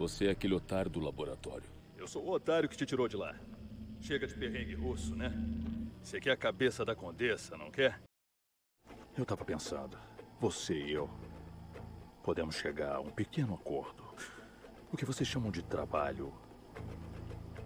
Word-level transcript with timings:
Você 0.00 0.28
é 0.28 0.30
aquele 0.30 0.54
otário 0.54 0.90
do 0.90 0.98
laboratório. 0.98 1.68
Eu 1.98 2.08
sou 2.08 2.24
o 2.24 2.30
otário 2.30 2.66
que 2.70 2.74
te 2.74 2.86
tirou 2.86 3.06
de 3.06 3.18
lá. 3.18 3.34
Chega 4.00 4.26
de 4.26 4.32
perrengue 4.32 4.74
russo, 4.74 5.14
né? 5.14 5.30
Você 6.02 6.18
quer 6.18 6.30
a 6.30 6.36
cabeça 6.38 6.86
da 6.86 6.94
condessa, 6.94 7.54
não 7.58 7.70
quer? 7.70 8.00
Eu 9.14 9.26
tava 9.26 9.44
pensando, 9.44 9.98
você 10.40 10.72
e 10.72 10.92
eu 10.92 11.10
podemos 12.22 12.54
chegar 12.54 12.96
a 12.96 13.00
um 13.00 13.10
pequeno 13.10 13.52
acordo. 13.52 14.02
O 14.90 14.96
que 14.96 15.04
vocês 15.04 15.28
chamam 15.28 15.50
de 15.50 15.62
trabalho 15.62 16.32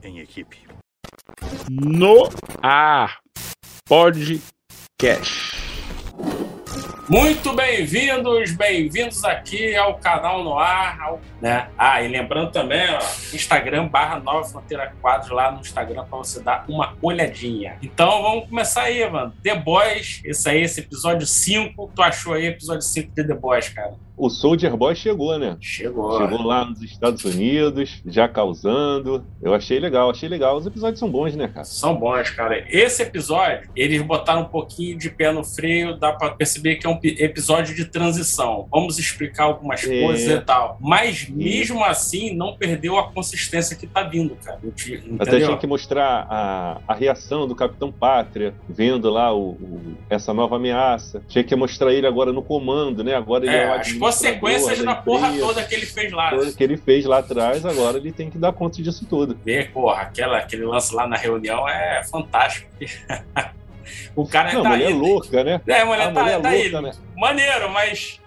em 0.03 0.19
equipe. 0.19 0.67
No 1.71 2.29
ar 2.61 3.21
podcast. 3.87 5.54
Muito 7.07 7.53
bem-vindos, 7.53 8.53
bem-vindos 8.53 9.23
aqui 9.25 9.77
ao 9.77 9.99
canal 9.99 10.43
no 10.43 10.59
ar, 10.59 10.99
ao, 11.03 11.21
né? 11.39 11.69
Ah, 11.77 12.01
e 12.03 12.09
lembrando 12.09 12.51
também, 12.51 12.81
ó, 12.95 12.99
Instagram 13.35 13.89
barra 13.89 14.19
Nova 14.19 14.49
Fronteira 14.49 14.91
Quadros 15.03 15.31
lá 15.31 15.53
no 15.53 15.61
Instagram 15.61 16.05
para 16.05 16.17
você 16.17 16.43
dar 16.43 16.65
uma 16.67 16.95
olhadinha. 17.03 17.77
Então 17.83 18.23
vamos 18.23 18.49
começar 18.49 18.85
aí, 18.85 19.07
mano. 19.11 19.35
The 19.43 19.55
Boys, 19.55 20.23
esse 20.25 20.49
aí, 20.49 20.63
esse 20.63 20.81
episódio 20.81 21.27
5. 21.27 21.93
Tu 21.95 22.03
achou 22.03 22.33
aí 22.33 22.47
episódio 22.47 22.83
5 22.83 23.15
de 23.15 23.27
The 23.27 23.35
Boys, 23.35 23.69
cara? 23.69 23.93
O 24.17 24.31
Soldier 24.31 24.77
Boy 24.77 24.95
chegou, 24.95 25.37
né? 25.39 25.57
Chegou. 25.61 26.17
Chegou 26.19 26.43
lá 26.43 26.65
nos 26.65 26.81
Estados 26.83 27.25
Unidos, 27.25 28.01
já 28.07 28.29
causando. 28.29 29.27
Eu 29.43 29.53
achei 29.53 29.81
legal, 29.81 30.09
achei 30.09 30.29
legal. 30.29 30.57
Os 30.57 30.67
episódios 30.67 31.01
são 31.01 31.11
bons, 31.11 31.35
né, 31.35 31.49
cara? 31.49 31.65
São 31.65 31.97
bons, 31.97 32.31
cara. 32.31 32.65
Esse 32.69 33.03
episódio, 33.03 33.69
eles 33.75 34.01
botaram 34.03 34.43
um 34.43 34.49
pouquinho 34.49 34.97
de 34.97 35.11
pé 35.11 35.33
no 35.33 35.43
freio, 35.43 35.97
dá 35.99 36.13
pra 36.13 36.31
perceber 36.31 36.77
que 36.77 36.87
é 36.87 36.91
um 36.91 36.94
episódio 37.03 37.75
de 37.75 37.85
transição. 37.85 38.67
Vamos 38.71 38.99
explicar 38.99 39.45
algumas 39.45 39.85
é. 39.85 40.01
coisas 40.01 40.29
e 40.29 40.41
tal. 40.41 40.79
Mas 40.81 41.29
mesmo 41.29 41.85
assim, 41.85 42.35
não 42.35 42.57
perdeu 42.57 42.99
a 42.99 43.11
consistência 43.11 43.77
que 43.77 43.87
tá 43.87 44.03
vindo, 44.03 44.37
cara. 44.37 44.59
Entendeu? 44.65 45.17
Até 45.19 45.41
tinha 45.41 45.57
que 45.57 45.67
mostrar 45.67 46.27
a, 46.29 46.81
a 46.87 46.95
reação 46.95 47.47
do 47.47 47.55
Capitão 47.55 47.91
Pátria, 47.93 48.55
vendo 48.69 49.11
lá 49.11 49.33
o, 49.33 49.51
o, 49.51 49.97
essa 50.09 50.33
nova 50.33 50.57
ameaça. 50.57 51.23
Tinha 51.29 51.45
que 51.45 51.55
mostrar 51.55 51.93
ele 51.93 52.07
agora 52.07 52.33
no 52.33 52.43
comando, 52.43 53.03
né? 53.03 53.15
Agora 53.15 53.45
ele 53.45 53.55
é, 53.55 53.65
é 53.65 53.99
consequências 53.99 54.83
da 54.83 54.95
porra 54.95 55.33
toda 55.39 55.63
que 55.65 55.75
ele 55.75 55.87
fez 55.87 56.13
lá. 56.13 56.31
Que 56.57 56.65
ele 56.65 56.77
fez 56.77 57.05
lá 57.05 57.19
atrás, 57.19 57.65
agora 57.65 57.99
ele 57.99 58.13
tem 58.13 58.31
que 58.31 58.39
dar 58.39 58.53
conta 58.53 58.83
disso 58.83 59.07
tudo. 59.09 59.37
Ver, 59.45 59.71
porra, 59.73 60.03
aquela, 60.03 60.39
aquele 60.39 60.65
lance 60.65 60.95
lá 60.95 61.07
na 61.07 61.17
reunião 61.17 61.69
é 61.69 62.03
fantástico. 62.05 62.69
o 64.15 64.27
cara 64.27 64.53
Não, 64.53 64.63
tá 64.63 64.69
mulher 64.71 64.91
é 64.91 64.95
louca, 64.95 65.45
né? 65.45 65.61
É, 65.67 65.81
a 65.81 65.87
mulher 65.87 66.09
a 66.09 66.13
tá, 66.13 66.23
mulher 66.23 66.41
tá 66.41 66.51
louca, 66.51 66.57
ele. 66.57 66.81
Né? 66.81 66.93
Maneiro, 67.17 67.71
mas. 67.71 68.21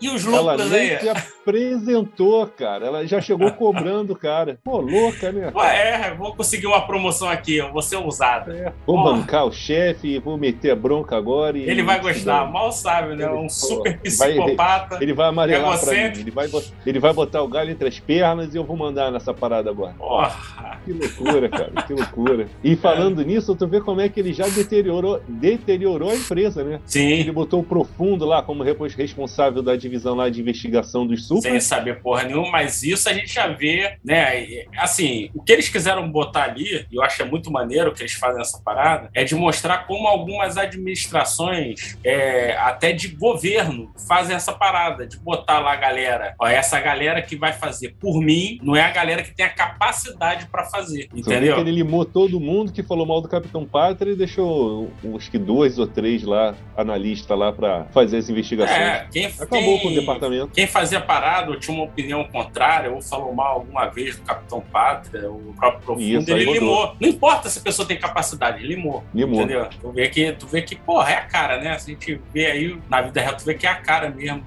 E 0.00 0.10
os 0.10 0.24
lucros 0.24 0.72
aí? 0.72 0.98
apresentou, 1.08 2.46
cara. 2.46 2.86
Ela 2.86 3.06
já 3.06 3.20
chegou 3.20 3.50
cobrando 3.52 4.14
cara. 4.14 4.58
Pô, 4.62 4.78
louca, 4.78 5.32
né? 5.32 5.50
Pô, 5.50 5.62
é, 5.62 6.14
vou 6.14 6.34
conseguir 6.34 6.66
uma 6.66 6.86
promoção 6.86 7.28
aqui, 7.28 7.56
eu 7.56 7.72
vou 7.72 7.80
ser 7.80 7.96
ousada. 7.96 8.52
É. 8.54 8.72
Vou 8.86 8.96
Porra. 8.96 9.14
bancar 9.14 9.46
o 9.46 9.52
chefe, 9.52 10.18
vou 10.18 10.36
meter 10.36 10.72
a 10.72 10.76
bronca 10.76 11.16
agora. 11.16 11.56
ele 11.56 11.82
vai 11.82 11.98
gostar, 12.00 12.50
mal 12.50 12.70
sabe, 12.72 13.16
né? 13.16 13.30
Um 13.30 13.48
super 13.48 13.98
psicopata. 14.00 14.96
Vai, 14.96 15.02
ele 15.02 15.14
vai 15.14 15.28
amarelar 15.28 15.80
pra 15.80 15.92
mim. 15.92 15.98
Ele 15.98 16.30
vai, 16.30 16.50
ele 16.84 16.98
vai 16.98 17.12
botar 17.12 17.42
o 17.42 17.48
galho 17.48 17.70
entre 17.70 17.88
as 17.88 17.98
pernas 17.98 18.54
e 18.54 18.58
eu 18.58 18.64
vou 18.64 18.76
mandar 18.76 19.10
nessa 19.10 19.32
parada 19.32 19.70
agora. 19.70 19.94
Porra. 19.94 20.65
Que 20.86 20.92
loucura, 20.92 21.48
cara, 21.48 21.72
que 21.82 21.92
loucura. 21.92 22.48
E 22.62 22.76
falando 22.76 23.20
é. 23.20 23.24
nisso, 23.24 23.56
tu 23.56 23.66
vê 23.66 23.80
como 23.80 24.00
é 24.00 24.08
que 24.08 24.20
ele 24.20 24.32
já 24.32 24.46
deteriorou, 24.46 25.20
deteriorou 25.28 26.10
a 26.10 26.14
empresa, 26.14 26.62
né? 26.62 26.80
Sim. 26.86 27.08
Ele 27.08 27.32
botou 27.32 27.60
o 27.60 27.64
Profundo 27.64 28.24
lá 28.24 28.40
como 28.40 28.62
responsável 28.62 29.62
da 29.62 29.74
divisão 29.74 30.14
lá 30.14 30.28
de 30.28 30.40
investigação 30.40 31.04
dos 31.04 31.26
super. 31.26 31.50
Sem 31.50 31.60
saber 31.60 32.00
porra 32.00 32.22
nenhuma, 32.22 32.52
mas 32.52 32.84
isso 32.84 33.08
a 33.08 33.12
gente 33.12 33.34
já 33.34 33.48
vê, 33.48 33.96
né? 34.04 34.64
Assim, 34.78 35.28
o 35.34 35.42
que 35.42 35.52
eles 35.52 35.68
quiseram 35.68 36.08
botar 36.08 36.44
ali, 36.44 36.86
e 36.88 36.94
eu 36.96 37.02
acho 37.02 37.20
é 37.20 37.24
muito 37.24 37.50
maneiro 37.50 37.92
que 37.92 38.02
eles 38.02 38.12
fazem 38.12 38.40
essa 38.40 38.60
parada, 38.62 39.10
é 39.12 39.24
de 39.24 39.34
mostrar 39.34 39.86
como 39.88 40.06
algumas 40.06 40.56
administrações, 40.56 41.98
é, 42.04 42.56
até 42.58 42.92
de 42.92 43.08
governo, 43.08 43.92
fazem 44.06 44.36
essa 44.36 44.52
parada, 44.52 45.04
de 45.04 45.18
botar 45.18 45.58
lá 45.58 45.72
a 45.72 45.76
galera. 45.76 46.34
Ó, 46.38 46.46
essa 46.46 46.78
galera 46.78 47.20
que 47.20 47.34
vai 47.34 47.52
fazer 47.52 47.96
por 47.98 48.20
mim, 48.20 48.60
não 48.62 48.76
é 48.76 48.82
a 48.82 48.90
galera 48.90 49.24
que 49.24 49.34
tem 49.34 49.44
a 49.44 49.50
capacidade 49.50 50.46
para 50.46 50.64
fazer, 50.64 50.75
entendeu? 51.14 51.58
Ele 51.58 51.70
limou 51.70 52.04
todo 52.04 52.38
mundo 52.40 52.72
que 52.72 52.82
falou 52.82 53.06
mal 53.06 53.20
do 53.20 53.28
Capitão 53.28 53.64
Pátria 53.64 54.12
e 54.12 54.16
deixou, 54.16 54.90
acho 55.16 55.30
que 55.30 55.38
dois 55.38 55.78
ou 55.78 55.86
três 55.86 56.22
lá, 56.22 56.54
analistas 56.76 57.38
lá 57.38 57.52
para 57.52 57.84
fazer 57.86 58.18
as 58.18 58.28
investigações. 58.28 58.78
É, 58.78 59.08
quem, 59.10 59.26
Acabou 59.26 59.48
quem, 59.60 59.80
com 59.80 59.88
o 59.88 59.94
departamento. 59.94 60.48
Quem 60.48 60.66
fazia 60.66 61.00
parada 61.00 61.50
ou 61.50 61.58
tinha 61.58 61.74
uma 61.74 61.84
opinião 61.84 62.24
contrária 62.24 62.90
ou 62.90 63.00
falou 63.00 63.34
mal 63.34 63.54
alguma 63.54 63.86
vez 63.86 64.16
do 64.16 64.22
Capitão 64.22 64.60
Pátria, 64.60 65.30
o 65.30 65.54
próprio 65.56 65.86
Profundo, 65.86 66.02
Isso, 66.02 66.30
ele 66.30 66.52
limou. 66.52 66.96
Não 67.00 67.08
importa 67.08 67.48
se 67.48 67.58
a 67.58 67.62
pessoa 67.62 67.86
tem 67.86 67.98
capacidade, 67.98 68.66
limou. 68.66 69.04
Limou. 69.14 69.40
Entendeu? 69.40 69.68
Tu 69.80 69.92
vê 69.92 70.08
que, 70.08 70.32
tu 70.32 70.46
vê 70.46 70.62
que 70.62 70.74
porra, 70.74 71.10
é 71.10 71.14
a 71.14 71.22
cara, 71.22 71.58
né? 71.58 71.70
A 71.70 71.78
gente 71.78 72.20
vê 72.32 72.46
aí 72.46 72.78
na 72.88 73.02
vida 73.02 73.20
real, 73.20 73.36
tu 73.36 73.44
vê 73.44 73.54
que 73.54 73.66
é 73.66 73.70
a 73.70 73.76
cara 73.76 74.10
mesmo 74.10 74.44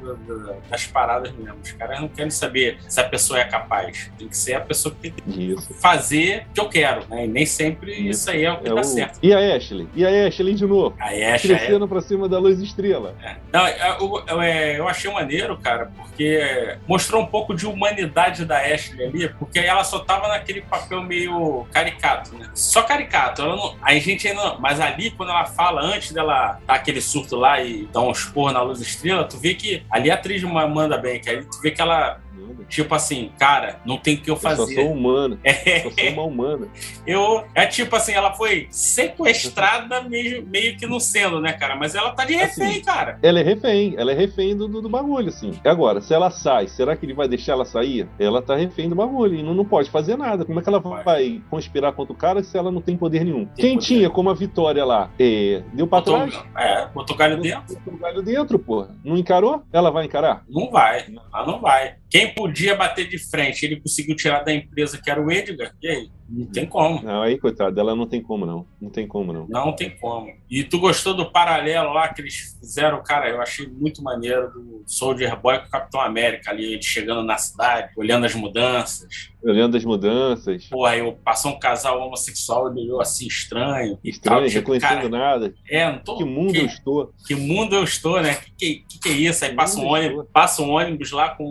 das 0.70 0.86
paradas 0.86 1.32
mesmo. 1.32 1.58
Os 1.64 1.72
caras 1.72 2.02
não 2.02 2.08
querem 2.08 2.32
saber 2.32 2.78
se 2.88 3.00
a 3.00 3.04
pessoa 3.04 3.40
é 3.40 3.46
capaz. 3.46 4.12
Tem 4.18 4.28
que 4.28 4.38
ser 4.38 4.56
a 4.56 4.62
pessoa 4.62 4.94
que 4.94 5.10
tem 5.10 5.34
que 5.34 5.52
isso. 5.54 5.74
fazer 5.76 6.19
o 6.20 6.54
que 6.54 6.60
eu 6.60 6.70
quero, 6.70 7.08
né? 7.10 7.26
E 7.26 7.28
nem 7.28 7.46
sempre 7.46 7.94
isso, 7.94 8.30
aí 8.30 8.46
é 8.46 8.52
o 8.52 8.58
que 8.58 8.68
é 8.68 8.74
dá 8.74 8.82
o... 8.82 8.84
certo. 8.84 9.20
E 9.22 9.34
a 9.34 9.56
Ashley? 9.56 9.88
E 9.96 10.06
a 10.06 10.28
Ashley 10.28 10.54
de 10.54 10.66
novo? 10.66 10.96
A 11.00 11.06
Ashley. 11.06 11.58
Crescendo 11.58 11.86
é... 11.86 11.88
pra 11.88 12.02
cima 12.02 12.28
da 12.28 12.40
luz 12.40 12.60
estrela. 12.60 13.16
É. 13.24 13.36
Não, 13.52 13.68
eu, 13.68 14.24
eu, 14.28 14.44
eu, 14.44 14.88
achei 14.88 15.12
maneiro, 15.12 15.58
cara, 15.58 15.92
porque 15.96 16.78
mostrou 16.88 17.22
um 17.22 17.26
pouco 17.26 17.56
de 17.56 17.66
humanidade 17.66 18.46
da 18.46 18.60
Ashley 18.60 19.06
ali, 19.06 19.30
porque 19.30 19.60
ela 19.60 19.84
só 19.84 20.00
tava 20.00 20.28
naquele 20.28 20.62
papel 20.62 21.02
meio 21.02 21.66
caricato, 21.72 22.36
né? 22.38 22.50
Só 22.54 22.82
caricato. 22.82 23.42
Ela 23.42 23.56
não, 23.56 23.76
a 23.82 23.94
gente 23.96 24.28
ainda 24.28 24.44
não, 24.44 24.60
Mas 24.60 24.80
ali, 24.80 25.12
quando 25.12 25.30
ela 25.30 25.46
fala, 25.46 25.82
antes 25.82 26.12
dela 26.12 26.60
dar 26.66 26.76
aquele 26.76 27.02
surto 27.02 27.36
lá 27.36 27.62
e 27.62 27.88
dar 27.92 28.02
um 28.02 28.12
esporro 28.12 28.52
na 28.52 28.62
luz 28.62 28.82
estrela, 28.82 29.24
tu 29.24 29.38
vê 29.38 29.54
que 29.54 29.84
ali 29.90 30.12
a 30.12 30.16
atriz 30.16 30.44
manda 30.44 30.98
bem, 30.98 31.20
que 31.20 31.30
aí 31.30 31.44
tu 31.44 31.62
vê 31.62 31.72
que 31.72 31.82
ela 31.82 32.20
Tipo 32.68 32.94
assim, 32.96 33.32
cara, 33.38 33.80
não 33.86 33.98
tem 33.98 34.16
o 34.16 34.22
que 34.22 34.30
eu 34.30 34.36
fazer. 34.36 34.62
Eu 34.62 34.68
só 34.68 34.74
sou 34.74 34.92
humano. 34.92 35.40
É. 35.44 35.86
Eu 35.86 35.92
sou 35.92 36.10
uma 36.14 36.24
humana. 36.24 36.68
Eu, 37.06 37.44
é 37.56 37.66
tipo 37.66 37.96
assim, 37.96 38.14
ela 38.14 38.34
foi 38.34 38.68
sequestrada 38.70 40.02
meio, 40.02 40.46
meio 40.46 40.78
que 40.78 40.86
não 40.86 41.00
sendo, 41.00 41.42
né, 41.42 41.54
cara? 41.54 41.76
Mas 41.76 41.96
ela 41.96 42.12
tá 42.12 42.26
de 42.26 42.36
refém, 42.36 42.68
assim, 42.68 42.82
cara. 42.82 43.18
Ela 43.22 43.40
é 43.40 43.44
refém, 43.44 43.96
ela 43.98 44.12
é 44.12 44.16
refém 44.16 44.56
do, 44.56 44.68
do, 44.68 44.82
do, 44.82 44.90
bagulho, 44.90 45.30
assim. 45.30 45.52
Agora, 45.66 46.02
se 46.02 46.14
ela 46.14 46.30
sai, 46.30 46.68
será 46.68 46.96
que 46.96 47.06
ele 47.06 47.14
vai 47.14 47.28
deixar 47.28 47.54
ela 47.54 47.66
sair? 47.66 48.08
Ela 48.20 48.42
tá 48.42 48.56
refém 48.56 48.90
do 48.90 48.96
bagulho 48.96 49.36
e 49.36 49.44
não, 49.44 49.54
não 49.54 49.66
pode 49.66 49.90
fazer 49.90 50.16
nada. 50.16 50.46
Como 50.46 50.60
é 50.60 50.64
que 50.64 50.70
ela 50.70 50.80
vai, 50.80 51.04
vai 51.04 51.42
conspirar 51.50 51.94
contra 51.94 52.14
o 52.14 52.18
cara 52.18 52.44
se 52.44 52.58
ela 52.58 52.72
não 52.72 52.82
tem 52.82 52.96
poder 52.96 53.24
nenhum? 53.24 53.46
Tem 53.46 53.56
Quem 53.56 53.74
poder. 53.76 53.86
tinha 53.86 54.10
como 54.10 54.30
a 54.30 54.34
vitória 54.34 54.86
lá? 54.86 55.10
É, 55.20 55.64
deu 55.74 55.88
pra 55.88 56.00
botou, 56.00 56.16
trás? 56.16 56.46
É, 56.56 56.88
botou 56.88 57.16
o 57.16 57.20
galho 57.20 57.42
dentro. 57.42 57.76
Botou 57.76 57.94
o 57.94 57.98
galho 57.98 58.22
dentro, 58.22 58.60
pô. 58.60 58.88
Não 59.04 59.18
encarou? 59.18 59.64
Ela 59.72 59.90
vai 59.90 60.06
encarar? 60.06 60.44
Não 60.48 60.70
vai. 60.70 61.06
Ela 61.34 61.46
não 61.46 61.60
vai. 61.60 61.96
Quem 62.10 62.19
podia 62.28 62.76
bater 62.76 63.08
de 63.08 63.18
frente, 63.18 63.66
ele 63.66 63.80
conseguiu 63.80 64.16
tirar 64.16 64.44
da 64.44 64.54
empresa 64.54 65.00
que 65.02 65.10
era 65.10 65.22
o 65.22 65.32
Edgar. 65.32 65.74
E 65.82 65.88
aí? 65.88 66.10
Não 66.32 66.46
tem 66.46 66.66
como. 66.66 67.02
Não, 67.04 67.22
aí, 67.22 67.38
coitado, 67.38 67.80
ela 67.80 67.96
não 67.96 68.08
tem 68.08 68.22
como, 68.22 68.46
não. 68.46 68.66
Não 68.82 68.90
tem 68.90 69.08
como, 69.08 69.34
não. 69.34 69.48
Não 69.48 69.76
tem 69.76 69.90
como. 69.98 70.32
E 70.50 70.64
tu 70.64 70.80
gostou 70.80 71.14
do 71.14 71.32
paralelo 71.32 71.94
lá 71.94 72.08
que 72.10 72.22
eles 72.22 72.58
fizeram, 72.60 73.04
cara? 73.04 73.30
Eu 73.30 73.42
achei 73.42 73.68
muito 73.68 74.02
maneiro 74.02 74.52
do 74.52 74.84
Soldier 74.86 75.40
Boy 75.40 75.60
com 75.60 75.66
o 75.66 75.70
Capitão 75.70 76.02
América 76.02 76.52
ali, 76.52 76.74
ele 76.74 76.82
chegando 76.82 77.24
na 77.24 77.38
cidade, 77.38 77.92
olhando 77.98 78.26
as 78.26 78.36
mudanças. 78.36 79.32
Olhando 79.44 79.78
as 79.78 79.86
mudanças. 79.86 80.66
Porra, 80.66 80.98
eu 80.98 81.14
passou 81.24 81.52
um 81.52 81.60
casal 81.60 82.02
homossexual 82.02 82.76
e 82.76 82.82
olhou 82.82 83.02
assim 83.02 83.28
estranho. 83.28 83.98
Estranho, 84.04 84.40
tal, 84.40 84.48
tipo, 84.48 84.60
reconhecendo 84.60 85.10
cara, 85.10 85.10
nada. 85.10 85.54
É, 85.70 85.92
não 85.92 86.00
tô. 86.00 86.18
Que 86.18 86.26
mundo 86.26 86.54
que, 86.54 86.60
eu 86.60 86.66
estou. 86.66 87.14
Que 87.28 87.36
mundo 87.36 87.76
eu 87.76 87.84
estou, 87.84 88.22
né? 88.22 88.38
Que 88.58 88.70
que, 88.88 89.00
que 89.00 89.10
é 89.10 89.12
isso? 89.12 89.46
Aí 89.46 89.54
passa 89.54 89.80
um, 89.80 89.86
ônibus, 89.86 90.26
passa 90.32 90.62
um 90.62 90.70
ônibus 90.70 91.12
lá 91.12 91.30
com 91.30 91.44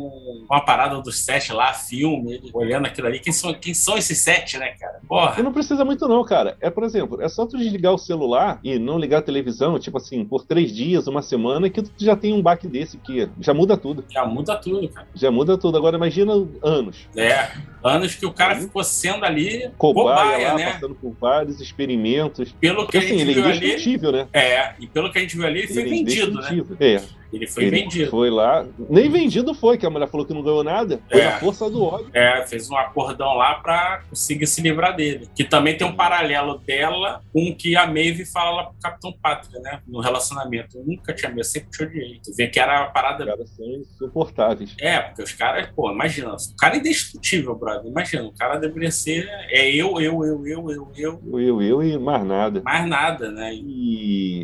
uma 0.49 0.61
parada 0.61 1.01
dos 1.01 1.25
sete 1.25 1.53
lá, 1.53 1.73
filme, 1.73 2.41
olhando 2.53 2.87
aquilo 2.87 3.07
ali. 3.07 3.21
Quem 3.21 3.33
são, 3.33 3.55
quem 3.55 3.75
são 3.75 3.97
esses 3.97 4.19
sete, 4.19 4.59
né, 4.59 4.68
cara? 4.79 5.00
Porra. 5.09 5.37
E 5.38 5.43
não 5.43 5.53
precisa 5.53 5.85
muito, 5.85 6.06
não, 6.09 6.25
cara. 6.25 6.56
É, 6.61 6.70
por 6.70 6.85
exemplo, 6.85 7.20
é 7.23 7.29
só 7.29 7.47
tu 7.47 7.56
desligar 7.56 7.93
o 7.94 7.99
celular 7.99 8.59
e 8.62 8.79
não 8.79 8.99
ligar 8.99 9.19
a 9.19 9.23
televisão, 9.23 9.79
tipo 9.79 9.97
assim, 9.97 10.25
por 10.25 10.44
três 10.44 10.75
dias, 10.75 11.06
uma 11.06 11.23
semana, 11.23 11.70
que 11.70 11.82
tu 11.82 11.91
já 11.99 12.17
tem 12.17 12.32
um 12.32 12.43
baque 12.43 12.67
desse 12.67 12.99
que 12.99 13.29
já 13.41 13.55
muda 13.55 13.76
tudo. 13.76 14.05
Já 14.09 14.25
muda 14.26 14.56
tudo, 14.56 14.88
cara. 14.88 15.06
Já 15.15 15.31
muda 15.31 15.56
tudo. 15.59 15.76
Agora 15.79 15.97
imagina 15.97 16.32
anos. 16.62 17.09
É. 17.17 17.49
Anos 17.82 18.15
que 18.15 18.26
o 18.26 18.32
cara 18.32 18.56
ficou 18.56 18.82
sendo 18.82 19.25
ali 19.25 19.70
Cobaia, 19.79 20.05
cobaia, 20.05 20.49
lá, 20.49 20.55
né? 20.55 20.73
passando 20.73 20.94
por 20.94 21.14
vários 21.21 21.61
experimentos. 21.61 22.53
Pelo 22.53 22.79
que 22.79 22.82
Porque 22.82 22.97
a 22.99 23.00
assim, 23.00 23.19
gente 23.19 23.31
ele 23.31 23.31
é 23.31 23.35
viu 23.35 23.44
ali. 23.44 24.12
né? 24.12 24.29
É, 24.32 24.75
e 24.81 24.87
pelo 24.87 25.11
que 25.12 25.19
a 25.19 25.21
gente 25.21 25.37
viu 25.37 25.47
ali, 25.47 25.61
ele 25.61 25.69
foi 25.69 25.82
Ele 25.82 25.88
é 25.88 25.93
vendido, 25.94 26.41
né? 26.41 26.67
É. 26.81 27.18
Ele 27.33 27.47
foi 27.47 27.65
ele 27.65 27.83
vendido. 27.83 28.11
foi 28.11 28.31
lá. 28.31 28.65
Nem 28.89 29.09
vendido 29.11 29.55
foi, 29.55 29.77
que 29.77 29.85
a 29.87 29.91
mulher 29.91 30.09
falou 30.09 30.25
que 30.27 30.33
não 30.35 30.43
ganhou 30.43 30.65
nada. 30.65 31.01
Foi 31.11 31.21
É. 31.21 31.27
a 31.29 31.39
força 31.39 31.69
do 31.71 31.83
ódio. 31.83 32.09
É, 32.15 32.47
fez 32.47 32.71
um 32.71 32.77
acordão 32.77 33.35
lá 33.35 33.55
pra 33.57 34.03
conseguir 34.09 34.47
se 34.47 34.61
livrar 34.63 34.97
dele. 34.97 35.29
Que 35.37 35.45
também 35.45 35.77
tem 35.77 35.87
um 35.87 35.95
paralelo 35.95 36.59
dela 36.59 37.23
com 37.33 37.49
o 37.51 37.55
que 37.55 37.77
a 37.77 37.87
Maeve 37.87 38.25
fala 38.25 38.51
lá 38.51 38.65
pro 38.65 38.75
Capitão 38.83 39.13
Pátria, 39.21 39.61
né? 39.61 39.81
No 39.87 40.01
relacionamento. 40.01 40.79
Eu 40.79 40.85
nunca 40.87 41.13
tinha 41.15 41.31
me 41.31 41.45
sempre 41.45 41.71
te 41.71 41.83
odiei. 41.83 42.21
Tu 42.25 42.35
vê 42.37 42.47
que 42.49 42.59
era 42.59 42.83
a 42.83 42.87
parada. 42.87 43.25
Os 43.25 43.31
caras 43.31 43.51
são 43.51 43.67
insuportáveis. 43.67 44.75
É, 44.81 44.99
porque 45.01 45.23
os 45.23 45.33
caras, 45.33 45.69
pô, 45.75 45.91
imagina. 45.91 46.33
O 46.35 46.57
cara 46.57 46.77
é 46.77 46.79
indestrutível, 46.79 47.55
brother. 47.55 47.91
Imagina, 47.91 48.25
o 48.25 48.33
cara 48.33 48.57
deveria 48.57 48.91
ser. 48.91 49.29
É 49.51 49.69
eu, 49.71 50.01
eu, 50.01 50.25
eu, 50.25 50.47
eu, 50.47 50.71
eu, 50.71 50.89
eu. 50.97 51.21
Eu, 51.29 51.41
eu, 51.41 51.63
eu 51.63 51.83
e 51.83 51.99
mais 51.99 52.25
nada. 52.25 52.63
Mais 52.65 52.89
nada, 52.89 53.31
né? 53.31 53.53
E- 53.55 53.89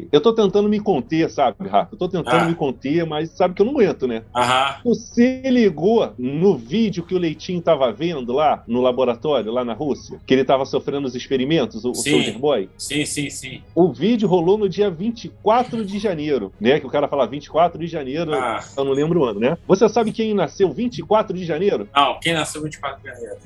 E 0.05 0.09
eu 0.13 0.21
tô 0.21 0.33
tentando 0.35 0.69
me 0.69 0.81
conter, 0.81 1.29
sabe, 1.31 1.69
Rafa? 1.69 1.95
Eu 1.95 1.99
tô 1.99 2.09
tentando 2.09 2.43
Ah. 2.43 2.45
me 2.45 2.55
conter, 2.55 2.74
mas 3.07 3.31
sabe 3.31 3.55
que 3.55 3.63
eu 3.63 3.67
não 3.67 3.73
aguento, 3.75 4.07
né? 4.07 4.23
Aham. 4.35 4.77
Você 4.85 5.43
ligou 5.47 6.13
no 6.19 6.57
vídeo 6.57 7.05
que 7.05 7.15
o 7.15 7.19
Leitinho 7.19 7.61
tava 7.61 7.93
vendo 7.93 8.33
lá 8.33 8.63
no 8.67 8.81
laboratório, 8.81 9.53
lá 9.53 9.65
na 9.65 9.73
Rússia? 9.73 10.21
Que 10.27 10.35
ele 10.35 10.45
tava 10.45 10.65
sofrendo 10.65 11.07
os 11.07 11.15
experimentos, 11.15 11.85
o, 11.85 11.91
o 11.91 11.95
Sim. 11.95 12.11
Soldier 12.11 12.39
Boy? 12.39 12.69
Sim, 12.79 13.05
sim, 13.05 13.31
sim. 13.31 13.63
O 13.75 13.93
vídeo 13.93 14.29
rolou 14.29 14.57
no 14.59 14.69
dia 14.69 14.91
24 14.91 15.85
de 15.85 15.99
janeiro, 15.99 16.53
né? 16.61 16.81
Que 16.81 16.87
o 16.87 16.91
cara 16.91 17.09
fala 17.09 17.27
24 17.27 17.79
de 17.79 17.87
janeiro, 17.87 18.35
Ah, 18.35 18.61
eu 18.77 18.85
não 18.85 18.93
lembro 18.93 19.21
o 19.21 19.25
ano, 19.25 19.41
né? 19.41 19.57
Você 19.67 19.89
sabe 19.89 20.13
quem 20.13 20.35
nasceu 20.35 20.71
24 20.73 21.37
de 21.37 21.45
janeiro? 21.45 21.89
não, 21.95 22.19
quem 22.21 22.33
nasceu 22.35 22.63
24 22.63 23.01
de 23.03 23.09
janeiro? 23.09 23.37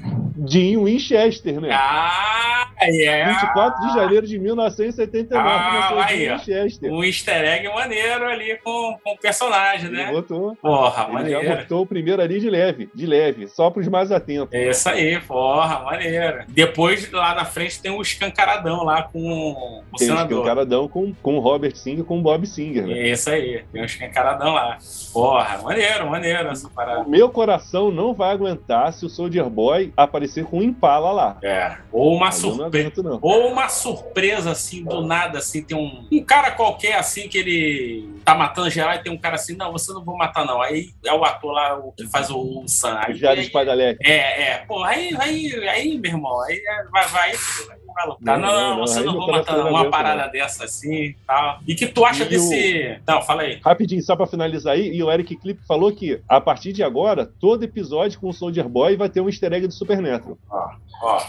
Jim 0.46 0.76
Winchester, 0.84 1.60
né? 1.60 1.70
Ah, 1.72 2.68
é. 2.80 3.26
24 3.32 3.86
de 3.88 3.94
janeiro 3.94 4.26
de 4.26 4.38
1979 4.38 5.48
Ah, 5.48 5.72
nasceu 5.80 6.00
aí. 6.00 6.28
Winchester. 6.30 6.92
Um 6.92 7.04
easter 7.04 7.44
egg 7.44 7.68
maneiro 7.68 8.24
ali 8.26 8.56
com, 8.62 8.96
com 9.02 9.16
o 9.18 9.22
personagem, 9.22 9.86
Ele 9.88 9.96
né? 9.96 10.10
botou, 10.12 10.56
Porra, 10.56 11.02
ele 11.20 11.30
já 11.30 11.38
maneiro. 11.38 11.56
botou 11.62 11.82
o 11.82 11.86
primeiro 11.86 12.22
ali 12.22 12.40
de 12.40 12.48
leve, 12.48 12.88
de 12.94 13.06
leve, 13.06 13.48
só 13.48 13.70
pros 13.70 13.88
mais 13.88 14.10
atentos. 14.12 14.52
É 14.52 14.70
isso 14.70 14.88
aí, 14.88 15.20
porra, 15.20 15.80
maneiro. 15.80 16.44
Depois, 16.48 17.10
lá 17.10 17.34
na 17.34 17.44
frente, 17.44 17.80
tem 17.80 17.90
o 17.90 18.00
escancaradão 18.00 18.84
lá 18.84 19.02
com 19.02 19.18
o 19.20 19.82
Tem 19.98 20.08
um 20.08 20.12
senador. 20.12 20.38
escancaradão 20.38 20.88
com, 20.88 21.12
com 21.22 21.36
o 21.36 21.40
Robert 21.40 21.74
Singer 21.76 22.04
com 22.04 22.18
o 22.18 22.22
Bob 22.22 22.46
Singer, 22.46 22.86
né? 22.86 22.92
É 22.98 23.08
isso 23.10 23.28
aí, 23.30 23.64
tem 23.72 23.82
um 23.82 23.84
escancaradão 23.84 24.54
lá. 24.54 24.78
Porra, 25.12 25.58
maneiro, 25.62 26.08
maneiro 26.10 26.48
essa 26.48 26.66
O 26.66 26.70
parada. 26.70 27.04
meu 27.04 27.28
coração 27.28 27.90
não 27.90 28.14
vai 28.14 28.30
aguentar 28.32 28.92
se 28.92 29.04
o 29.04 29.08
Soldier 29.08 29.48
Boy 29.48 29.92
aparecer 29.96 30.44
com 30.44 30.58
um 30.58 30.62
Impala 30.62 31.10
lá. 31.12 31.36
É. 31.42 31.76
Ou 31.92 32.14
uma 32.14 32.30
surpresa. 32.30 33.18
Ou 33.20 33.48
uma 33.50 33.68
surpresa, 33.68 34.52
assim, 34.52 34.84
do 34.84 35.02
nada, 35.02 35.38
assim, 35.38 35.62
tem 35.62 35.76
um, 35.76 36.06
um 36.12 36.22
cara 36.22 36.50
qualquer, 36.52 36.94
assim, 36.96 37.28
que 37.28 37.38
ele 37.38 38.08
tá 38.24 38.34
matando 38.34 38.70
geral 38.70 38.94
e 38.94 38.98
tem 39.08 39.12
um 39.12 39.18
cara 39.18 39.36
assim, 39.36 39.56
não, 39.56 39.72
você 39.72 39.92
não 39.92 40.04
vou 40.04 40.16
matar, 40.16 40.44
não. 40.44 40.60
Aí 40.60 40.90
é 41.04 41.12
o 41.14 41.24
ator 41.24 41.52
lá, 41.52 41.76
o 41.78 41.92
que 41.92 42.06
faz 42.06 42.28
o, 42.30 42.38
o 42.38 42.68
Sam. 42.68 42.98
Aí, 43.06 43.14
Já 43.14 43.32
de 43.34 43.40
aí- 43.40 43.46
Espadalete. 43.46 43.98
É, 44.06 44.42
é. 44.50 44.58
Pô, 44.66 44.82
aí, 44.84 45.10
aí, 45.18 45.68
aí, 45.68 45.98
meu 45.98 46.10
irmão, 46.12 46.40
aí 46.42 46.56
é, 46.56 46.84
vai, 46.90 47.06
vai, 47.08 47.32
vai, 47.32 47.78
vai 47.94 48.06
lutar. 48.06 48.38
Não, 48.38 48.46
Não, 48.46 48.52
não, 48.52 48.70
não, 48.70 48.86
você 48.86 49.00
não 49.00 49.14
vou 49.14 49.30
matar 49.30 49.56
não 49.56 49.70
uma 49.70 49.80
aguenta, 49.80 49.96
parada 49.96 50.28
dessa 50.30 50.64
assim 50.64 50.94
e 50.94 51.16
tal. 51.26 51.58
E 51.66 51.74
que 51.74 51.86
tu 51.86 52.04
acha 52.04 52.24
E 52.24 52.28
desse. 52.28 53.00
Não, 53.06 53.22
fala 53.22 53.42
aí. 53.42 53.58
Rapidinho, 53.64 54.02
só 54.02 54.14
pra 54.14 54.26
finalizar 54.26 54.74
aí, 54.74 54.92
e 54.94 55.02
o 55.02 55.10
Eric 55.10 55.36
Clip 55.36 55.60
falou 55.66 55.90
que 55.92 56.20
a 56.28 56.40
partir 56.40 56.72
de 56.72 56.82
agora, 56.82 57.24
todo 57.26 57.62
episódio 57.62 58.20
com 58.20 58.28
o 58.28 58.32
Soldier 58.34 58.68
Boy 58.68 58.96
vai 58.96 59.08
ter 59.08 59.20
um 59.20 59.28
easter 59.28 59.52
egg 59.52 59.66
do 59.66 59.72
Supernatural. 59.72 60.36
Ó, 60.50 61.22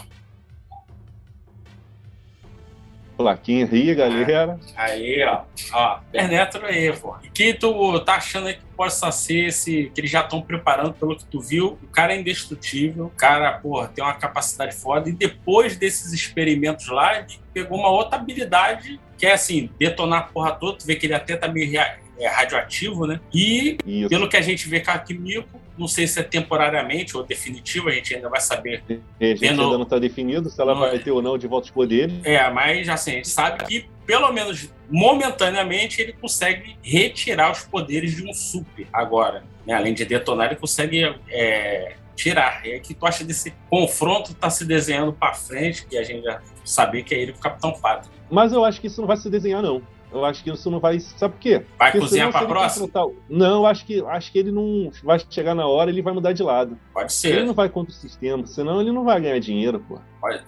Plaquinha 3.20 3.68
aí, 3.70 3.94
galera. 3.94 4.58
aí, 4.74 5.22
ó. 5.24 5.42
Ó, 5.72 5.98
Supernatural 5.98 6.70
aí, 6.70 6.92
pô. 6.96 7.14
E 7.22 7.28
que 7.28 7.52
tu 7.52 8.00
tá 8.00 8.14
achando 8.14 8.46
aí 8.46 8.54
que 8.54 8.62
possa 8.74 9.12
ser 9.12 9.48
esse. 9.48 9.90
Que 9.94 10.00
eles 10.00 10.10
já 10.10 10.22
estão 10.22 10.40
preparando, 10.40 10.94
pelo 10.94 11.14
que 11.14 11.24
tu 11.26 11.38
viu. 11.38 11.78
O 11.82 11.88
cara 11.88 12.14
é 12.14 12.18
indestrutível. 12.18 13.06
O 13.06 13.10
cara, 13.10 13.52
pô, 13.58 13.86
tem 13.88 14.02
uma 14.02 14.14
capacidade 14.14 14.74
foda. 14.74 15.10
E 15.10 15.12
depois 15.12 15.76
desses 15.76 16.14
experimentos 16.14 16.88
lá, 16.88 17.18
ele 17.18 17.26
pegou 17.52 17.78
uma 17.78 17.90
outra 17.90 18.18
habilidade 18.18 18.98
que 19.18 19.26
é 19.26 19.32
assim, 19.34 19.68
detonar 19.78 20.20
a 20.20 20.22
porra 20.22 20.52
toda. 20.52 20.78
Tu 20.78 20.86
vê 20.86 20.96
que 20.96 21.06
ele 21.06 21.14
até 21.14 21.36
tá 21.36 21.46
meio 21.46 21.78
é, 21.78 22.26
radioativo, 22.26 23.06
né? 23.06 23.20
E 23.34 23.76
Isso. 23.84 24.08
Pelo 24.08 24.30
que 24.30 24.36
a 24.38 24.40
gente 24.40 24.66
vê 24.66 24.80
com 24.80 24.90
a 24.92 24.98
Kimiko, 24.98 25.59
não 25.80 25.88
sei 25.88 26.06
se 26.06 26.20
é 26.20 26.22
temporariamente 26.22 27.16
ou 27.16 27.22
definitivo, 27.24 27.88
a 27.88 27.92
gente 27.92 28.14
ainda 28.14 28.28
vai 28.28 28.40
saber. 28.40 28.82
A 29.18 29.24
gente 29.24 29.40
vendo- 29.40 29.62
ainda 29.62 29.78
não 29.78 29.84
tá 29.86 29.98
definido 29.98 30.50
se 30.50 30.60
ela 30.60 30.74
Não 30.74 30.80
vai 30.82 30.94
é. 30.96 30.98
ter 30.98 31.10
ou 31.10 31.22
não 31.22 31.38
de 31.38 31.46
volta 31.46 31.66
aos 31.68 31.70
poderes. 31.74 32.14
É, 32.22 32.48
mas 32.50 32.88
assim, 32.88 33.12
a 33.12 33.14
gente 33.14 33.28
sabe 33.28 33.64
que, 33.64 33.86
pelo 34.06 34.30
menos 34.32 34.68
momentaneamente, 34.90 36.00
ele 36.02 36.12
consegue 36.12 36.76
retirar 36.82 37.50
os 37.52 37.62
poderes 37.62 38.14
de 38.14 38.28
um 38.28 38.32
super 38.34 38.86
agora. 38.92 39.42
né? 39.66 39.74
Além 39.74 39.92
de 39.94 40.04
detonar, 40.04 40.46
ele 40.48 40.56
consegue 40.56 41.02
é, 41.28 41.94
tirar. 42.16 42.64
E 42.66 42.72
aí, 42.72 42.78
o 42.78 42.82
que 42.82 42.94
tu 42.94 43.06
acha 43.06 43.22
desse 43.24 43.52
confronto 43.68 44.34
tá 44.34 44.48
se 44.50 44.64
desenhando 44.64 45.12
pra 45.12 45.32
frente, 45.34 45.86
que 45.86 45.96
a 45.98 46.02
gente 46.02 46.22
já 46.24 46.40
sabia 46.64 47.02
que 47.02 47.14
é 47.14 47.18
ele 47.18 47.32
com 47.32 47.38
o 47.38 47.42
Capitão 47.42 47.72
Pátria? 47.72 48.12
Mas 48.30 48.52
eu 48.52 48.64
acho 48.64 48.80
que 48.80 48.86
isso 48.86 49.00
não 49.00 49.08
vai 49.08 49.16
se 49.16 49.28
desenhar, 49.30 49.62
não. 49.62 49.82
Eu 50.12 50.24
acho 50.24 50.42
que 50.42 50.50
isso 50.50 50.70
não 50.70 50.80
vai. 50.80 50.98
Sabe 51.00 51.34
por 51.34 51.40
quê? 51.40 51.62
Vai 51.78 51.90
Porque 51.92 52.06
cozinhar 52.06 52.28
ele 52.34 52.46
próxima? 52.46 52.86
confrontar 52.88 53.22
Não, 53.28 53.60
eu 53.60 53.66
acho 53.66 53.84
que, 53.86 54.00
acho 54.04 54.32
que 54.32 54.38
ele 54.38 54.50
não 54.50 54.90
vai 55.04 55.20
chegar 55.30 55.54
na 55.54 55.66
hora 55.66 55.90
ele 55.90 56.02
vai 56.02 56.12
mudar 56.12 56.32
de 56.32 56.42
lado. 56.42 56.76
Pode 56.92 57.04
Ele 57.24 57.38
ser. 57.38 57.44
não 57.44 57.54
vai 57.54 57.68
contra 57.68 57.92
o 57.92 57.94
sistema, 57.94 58.46
senão 58.46 58.80
ele 58.80 58.90
não 58.92 59.04
vai 59.04 59.20
ganhar 59.20 59.38
dinheiro, 59.38 59.78
pô. 59.80 59.98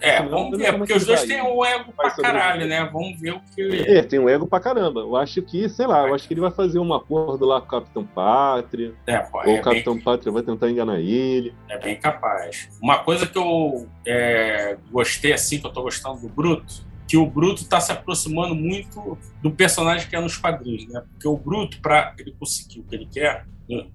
É, 0.01 0.17
Senão, 0.17 0.29
vamos 0.29 0.57
ver, 0.59 0.77
porque 0.77 0.93
os 0.93 1.01
é 1.01 1.05
dois 1.07 1.23
têm 1.23 1.41
o 1.41 1.65
ego 1.65 1.91
Vai 1.97 2.13
pra 2.13 2.23
caralho, 2.23 2.67
né? 2.67 2.87
Vamos 2.93 3.19
ver 3.19 3.31
o 3.33 3.41
que. 3.55 3.61
É, 3.87 4.03
tem 4.03 4.19
um 4.19 4.29
ego 4.29 4.45
pra 4.45 4.59
caramba. 4.59 4.99
Eu 4.99 5.15
acho 5.15 5.41
que, 5.41 5.67
sei 5.67 5.87
lá, 5.87 6.07
eu 6.07 6.13
acho 6.13 6.27
que 6.27 6.33
ele 6.35 6.41
vai 6.41 6.51
fazer 6.51 6.77
um 6.77 6.93
acordo 6.93 7.43
lá 7.45 7.59
com 7.59 7.65
o 7.65 7.69
Capitão 7.69 8.05
Pátria. 8.05 8.93
É, 9.07 9.17
pô, 9.17 9.39
ou 9.39 9.43
é 9.43 9.47
o 9.47 9.53
bem- 9.53 9.61
Capitão 9.63 9.99
Pátria 9.99 10.31
vai 10.31 10.43
tentar 10.43 10.69
enganar 10.69 10.99
ele. 10.99 11.55
É 11.69 11.79
bem 11.79 11.95
capaz. 11.95 12.69
Uma 12.81 12.99
coisa 12.99 13.25
que 13.25 13.37
eu 13.37 13.87
é, 14.05 14.77
gostei, 14.91 15.33
assim, 15.33 15.59
que 15.59 15.65
eu 15.65 15.71
tô 15.71 15.81
gostando 15.81 16.21
do 16.21 16.29
Bruto, 16.29 16.85
que 17.07 17.17
o 17.17 17.25
Bruto 17.25 17.65
tá 17.65 17.79
se 17.79 17.91
aproximando 17.91 18.55
muito 18.55 19.17
do 19.41 19.51
personagem 19.51 20.07
que 20.07 20.15
é 20.15 20.21
nos 20.21 20.37
quadrinhos, 20.37 20.87
né? 20.87 21.03
Porque 21.11 21.27
o 21.27 21.37
Bruto, 21.37 21.79
para 21.81 22.15
ele 22.17 22.35
conseguir 22.39 22.79
o 22.79 22.83
que 22.83 22.95
ele 22.95 23.07
quer, 23.11 23.45